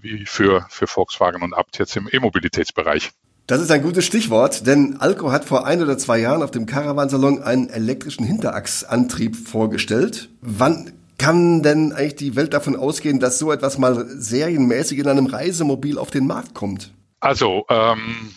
wie 0.02 0.26
für, 0.26 0.66
für 0.68 0.86
Volkswagen 0.86 1.42
und 1.42 1.54
Abt 1.54 1.78
jetzt 1.78 1.96
im 1.96 2.08
E-Mobilitätsbereich. 2.10 3.12
Das 3.46 3.60
ist 3.60 3.70
ein 3.70 3.82
gutes 3.82 4.04
Stichwort, 4.04 4.66
denn 4.66 4.98
Alco 5.00 5.32
hat 5.32 5.44
vor 5.44 5.66
ein 5.66 5.82
oder 5.82 5.98
zwei 5.98 6.18
Jahren 6.18 6.42
auf 6.42 6.50
dem 6.50 6.66
Caravansalon 6.66 7.42
einen 7.42 7.70
elektrischen 7.70 8.24
Hinterachsantrieb 8.24 9.36
vorgestellt. 9.36 10.28
Wann 10.40 10.92
kann 11.18 11.62
denn 11.62 11.92
eigentlich 11.92 12.16
die 12.16 12.36
Welt 12.36 12.54
davon 12.54 12.76
ausgehen, 12.76 13.20
dass 13.20 13.38
so 13.38 13.52
etwas 13.52 13.78
mal 13.78 14.06
serienmäßig 14.08 14.98
in 14.98 15.08
einem 15.08 15.26
Reisemobil 15.26 15.98
auf 15.98 16.10
den 16.10 16.26
Markt 16.26 16.54
kommt? 16.54 16.92
Also, 17.20 17.64
ähm, 17.68 18.32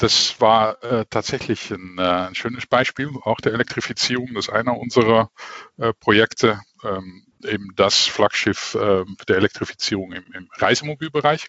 das 0.00 0.40
war 0.40 0.82
äh, 0.82 1.04
tatsächlich 1.10 1.70
ein, 1.70 1.98
äh, 1.98 2.02
ein, 2.02 2.34
schönes 2.34 2.66
Beispiel 2.66 3.10
auch 3.22 3.40
der 3.40 3.52
Elektrifizierung. 3.52 4.30
Das 4.34 4.48
ist 4.48 4.52
einer 4.54 4.78
unserer 4.78 5.30
äh, 5.76 5.92
Projekte, 5.92 6.60
ähm, 6.82 7.24
eben 7.44 7.68
das 7.76 8.06
Flaggschiff 8.06 8.74
äh, 8.74 9.04
der 9.28 9.36
Elektrifizierung 9.36 10.12
im, 10.12 10.24
im 10.34 10.48
Reisemobilbereich. 10.56 11.48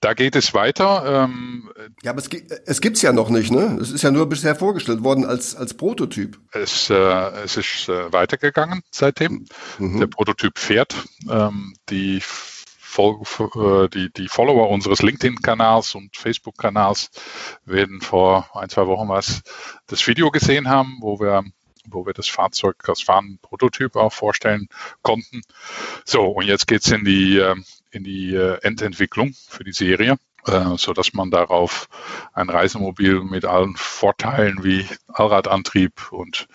Da 0.00 0.12
geht 0.14 0.36
es 0.36 0.54
weiter. 0.54 1.24
Ähm, 1.24 1.70
ja, 2.02 2.10
aber 2.10 2.20
es, 2.20 2.28
es 2.66 2.80
gibt 2.80 2.96
es 2.96 3.02
ja 3.02 3.12
noch 3.12 3.30
nicht, 3.30 3.50
ne? 3.50 3.78
Es 3.80 3.90
ist 3.90 4.02
ja 4.02 4.10
nur 4.10 4.28
bisher 4.28 4.56
vorgestellt 4.56 5.04
worden 5.04 5.24
als, 5.24 5.54
als 5.54 5.74
Prototyp. 5.74 6.38
Es, 6.52 6.90
äh, 6.90 6.94
es 7.44 7.56
ist 7.56 7.88
äh, 7.88 8.12
weitergegangen 8.12 8.82
seitdem. 8.90 9.46
Mhm. 9.78 10.00
Der 10.00 10.08
Prototyp 10.08 10.58
fährt. 10.58 10.96
Ähm, 11.30 11.74
die, 11.88 12.20
die, 12.96 14.12
die 14.12 14.28
Follower 14.28 14.68
unseres 14.68 15.02
LinkedIn-Kanals 15.02 15.94
und 15.94 16.16
Facebook-Kanals 16.16 17.10
werden 17.64 18.00
vor 18.00 18.50
ein, 18.54 18.68
zwei 18.68 18.86
Wochen 18.86 19.08
was 19.08 19.42
das 19.86 20.06
Video 20.06 20.30
gesehen 20.30 20.68
haben, 20.68 20.98
wo 21.00 21.20
wir 21.20 21.44
wo 21.86 22.06
wir 22.06 22.12
das 22.12 22.28
Fahrzeug, 22.28 22.76
das 22.84 23.02
fahrende 23.02 23.38
Prototyp 23.42 23.96
auch 23.96 24.12
vorstellen 24.12 24.68
konnten. 25.02 25.42
So, 26.04 26.26
und 26.26 26.46
jetzt 26.46 26.66
geht's 26.66 26.90
in 26.90 27.04
die, 27.04 27.38
ähm, 27.38 27.64
in 27.90 28.04
die 28.04 28.34
äh, 28.34 28.58
Endentwicklung 28.62 29.34
für 29.48 29.64
die 29.64 29.72
Serie, 29.72 30.16
äh, 30.46 30.76
so 30.76 30.92
dass 30.92 31.12
man 31.12 31.30
darauf 31.30 31.88
ein 32.32 32.50
Reisemobil 32.50 33.20
mit 33.22 33.44
allen 33.44 33.76
Vorteilen 33.76 34.64
wie 34.64 34.86
Allradantrieb 35.08 36.12
und 36.12 36.46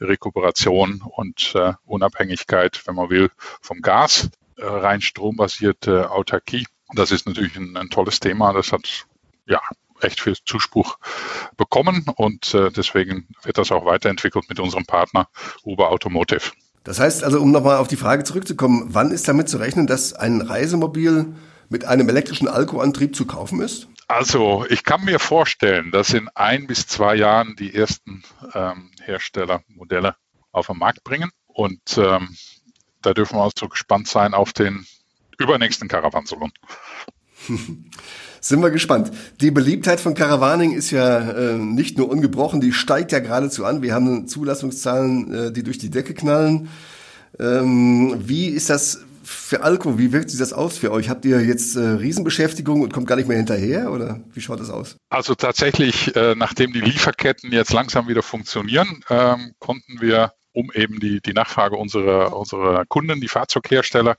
Rekuperation 0.00 1.02
und 1.02 1.54
äh, 1.54 1.72
Unabhängigkeit, 1.84 2.82
wenn 2.86 2.94
man 2.94 3.10
will, 3.10 3.30
vom 3.60 3.80
Gas, 3.80 4.30
rein 4.58 5.00
strombasierte 5.00 6.10
Autarkie. 6.10 6.66
Das 6.94 7.10
ist 7.10 7.26
natürlich 7.26 7.56
ein, 7.56 7.76
ein 7.76 7.90
tolles 7.90 8.20
Thema. 8.20 8.52
Das 8.52 8.72
hat 8.72 9.06
ja 9.46 9.60
echt 10.00 10.20
viel 10.20 10.36
Zuspruch 10.44 10.98
bekommen 11.56 12.06
und 12.16 12.52
äh, 12.54 12.70
deswegen 12.70 13.28
wird 13.42 13.58
das 13.58 13.72
auch 13.72 13.84
weiterentwickelt 13.84 14.48
mit 14.48 14.60
unserem 14.60 14.84
Partner 14.84 15.28
Uber 15.64 15.90
Automotive. 15.90 16.52
Das 16.82 17.00
heißt 17.00 17.24
also, 17.24 17.40
um 17.40 17.50
nochmal 17.50 17.78
auf 17.78 17.88
die 17.88 17.96
Frage 17.96 18.24
zurückzukommen, 18.24 18.88
wann 18.88 19.10
ist 19.10 19.26
damit 19.26 19.48
zu 19.48 19.56
rechnen, 19.56 19.86
dass 19.86 20.12
ein 20.12 20.42
Reisemobil 20.42 21.34
mit 21.70 21.84
einem 21.86 22.08
elektrischen 22.08 22.48
Alkoantrieb 22.48 23.16
zu 23.16 23.26
kaufen 23.26 23.60
ist? 23.60 23.88
Also 24.06 24.66
ich 24.68 24.84
kann 24.84 25.04
mir 25.04 25.18
vorstellen, 25.18 25.90
dass 25.90 26.12
in 26.12 26.28
ein 26.34 26.66
bis 26.66 26.86
zwei 26.86 27.14
Jahren 27.14 27.56
die 27.56 27.74
ersten 27.74 28.22
ähm, 28.54 28.90
Herstellermodelle 29.02 30.16
auf 30.52 30.66
den 30.66 30.78
Markt 30.78 31.04
bringen. 31.04 31.30
Und 31.46 31.96
ähm, 31.96 32.36
da 33.04 33.14
dürfen 33.14 33.36
wir 33.36 33.42
also 33.42 33.68
gespannt 33.68 34.08
sein 34.08 34.34
auf 34.34 34.52
den 34.52 34.86
übernächsten 35.38 35.88
Caravansalon. 35.88 36.52
Sind 38.40 38.60
wir 38.60 38.70
gespannt. 38.70 39.10
Die 39.40 39.50
Beliebtheit 39.50 40.00
von 40.00 40.14
Caravaning 40.14 40.72
ist 40.72 40.90
ja 40.90 41.30
äh, 41.30 41.54
nicht 41.54 41.96
nur 41.96 42.10
ungebrochen, 42.10 42.60
die 42.60 42.72
steigt 42.72 43.12
ja 43.12 43.20
geradezu 43.20 43.64
an. 43.64 43.80
Wir 43.80 43.94
haben 43.94 44.28
Zulassungszahlen, 44.28 45.34
äh, 45.34 45.52
die 45.52 45.62
durch 45.62 45.78
die 45.78 45.90
Decke 45.90 46.12
knallen. 46.12 46.68
Ähm, 47.38 48.16
wie 48.18 48.48
ist 48.48 48.68
das 48.70 49.00
für 49.22 49.62
Alko? 49.62 49.98
Wie 49.98 50.12
wirkt 50.12 50.30
sich 50.30 50.38
das 50.38 50.52
aus 50.52 50.76
für 50.76 50.92
euch? 50.92 51.08
Habt 51.08 51.24
ihr 51.24 51.40
jetzt 51.40 51.76
äh, 51.76 51.80
Riesenbeschäftigung 51.80 52.82
und 52.82 52.92
kommt 52.92 53.06
gar 53.06 53.16
nicht 53.16 53.28
mehr 53.28 53.38
hinterher 53.38 53.90
oder 53.90 54.20
wie 54.34 54.40
schaut 54.40 54.60
das 54.60 54.70
aus? 54.70 54.96
Also 55.08 55.34
tatsächlich, 55.34 56.14
äh, 56.14 56.34
nachdem 56.36 56.72
die 56.72 56.80
Lieferketten 56.80 57.50
jetzt 57.50 57.72
langsam 57.72 58.08
wieder 58.08 58.22
funktionieren, 58.22 59.02
ähm, 59.08 59.54
konnten 59.58 60.00
wir 60.00 60.32
um 60.54 60.70
eben 60.72 61.00
die, 61.00 61.20
die 61.20 61.34
Nachfrage 61.34 61.76
unserer, 61.76 62.34
unserer 62.34 62.86
Kunden, 62.86 63.20
die 63.20 63.28
Fahrzeughersteller 63.28 64.16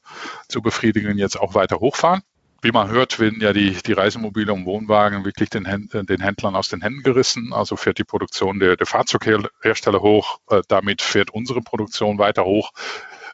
zu 0.48 0.62
befriedigen, 0.62 1.18
jetzt 1.18 1.40
auch 1.40 1.56
weiter 1.56 1.80
hochfahren 1.80 2.22
wie 2.66 2.72
man 2.72 2.90
hört, 2.90 3.20
werden 3.20 3.42
ja 3.42 3.54
die, 3.54 3.74
die 3.84 3.94
Reisemobile 3.94 4.52
und 4.52 4.66
Wohnwagen 4.66 5.24
wirklich 5.24 5.52
den, 5.52 5.66
den 5.94 6.20
Händlern 6.20 6.56
aus 6.56 6.68
den 6.68 6.82
Händen 6.82 7.04
gerissen. 7.04 7.54
Also 7.54 7.76
fährt 7.76 8.00
die 8.00 8.04
Produktion 8.04 8.60
der, 8.60 8.76
der 8.76 8.88
Fahrzeughersteller 8.88 10.02
hoch, 10.02 10.40
äh, 10.50 10.64
damit 10.68 11.04
fährt 11.04 11.30
unsere 11.30 11.62
Produktion 11.62 12.18
weiter 12.18 12.44
hoch. 12.44 12.72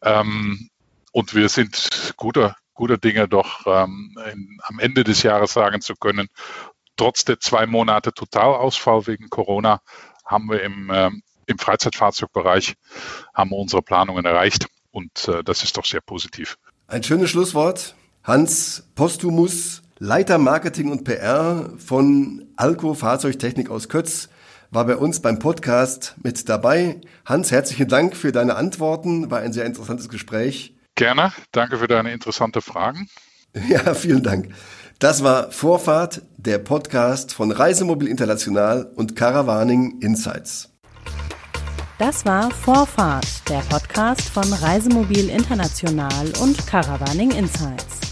Ähm, 0.02 0.70
und 1.14 1.34
wir 1.34 1.48
sind 1.48 2.14
guter, 2.18 2.58
guter 2.74 2.98
Dinge 2.98 3.30
doch 3.30 3.66
ähm, 3.66 4.18
in, 4.34 4.60
am 4.64 4.80
Ende 4.80 5.06
des 5.06 5.24
Jahres 5.24 5.54
sagen 5.54 5.80
zu 5.80 5.96
können, 5.96 6.28
trotz 6.98 7.24
der 7.24 7.40
zwei 7.40 7.66
Monate 7.66 8.12
Totalausfall 8.12 9.08
wegen 9.08 9.30
Corona 9.30 9.82
haben 10.26 10.50
wir 10.50 10.62
im, 10.62 10.90
äh, 10.90 11.10
im 11.45 11.58
Freizeitfahrzeugbereich 11.58 12.75
haben 13.34 13.51
wir 13.51 13.58
unsere 13.58 13.82
Planungen 13.82 14.25
erreicht. 14.25 14.67
Und 14.91 15.27
äh, 15.27 15.43
das 15.43 15.63
ist 15.63 15.77
doch 15.77 15.86
sehr 15.86 16.01
positiv. 16.01 16.58
Ein 16.88 17.04
schönes 17.04 17.30
Schlusswort. 17.30 17.95
Hans 18.23 18.89
Postumus, 18.95 19.82
Leiter 19.97 20.38
Marketing 20.38 20.91
und 20.91 21.04
PR 21.04 21.71
von 21.77 22.45
Alco 22.56 22.93
Fahrzeugtechnik 22.93 23.69
aus 23.69 23.89
Kötz, 23.89 24.30
war 24.69 24.86
bei 24.86 24.95
uns 24.95 25.21
beim 25.21 25.39
Podcast 25.39 26.15
mit 26.23 26.47
dabei. 26.47 27.01
Hans, 27.25 27.51
herzlichen 27.51 27.88
Dank 27.88 28.15
für 28.15 28.32
deine 28.32 28.56
Antworten. 28.56 29.32
War 29.32 29.39
ein 29.39 29.54
sehr 29.54 29.65
interessantes 29.65 30.08
Gespräch. 30.08 30.75
Gerne. 30.95 31.34
Danke 31.51 31.77
für 31.77 31.88
deine 31.88 32.12
interessanten 32.12 32.62
Fragen. 32.62 33.08
Ja, 33.67 33.93
vielen 33.95 34.23
Dank. 34.23 34.47
Das 34.99 35.23
war 35.25 35.51
Vorfahrt, 35.51 36.21
der 36.38 36.58
Podcast 36.58 37.34
von 37.34 37.51
Reisemobil 37.51 38.08
International 38.08 38.89
und 38.95 39.17
Caravaning 39.17 39.99
Insights. 39.99 40.71
Das 41.98 42.26
war 42.26 42.50
Vorfahrt, 42.50 43.48
der 43.48 43.60
Podcast 43.60 44.22
von 44.30 44.52
Reisemobil 44.52 45.30
International 45.30 46.34
und 46.42 46.66
Caravaning 46.66 47.32
Insights. 47.32 48.11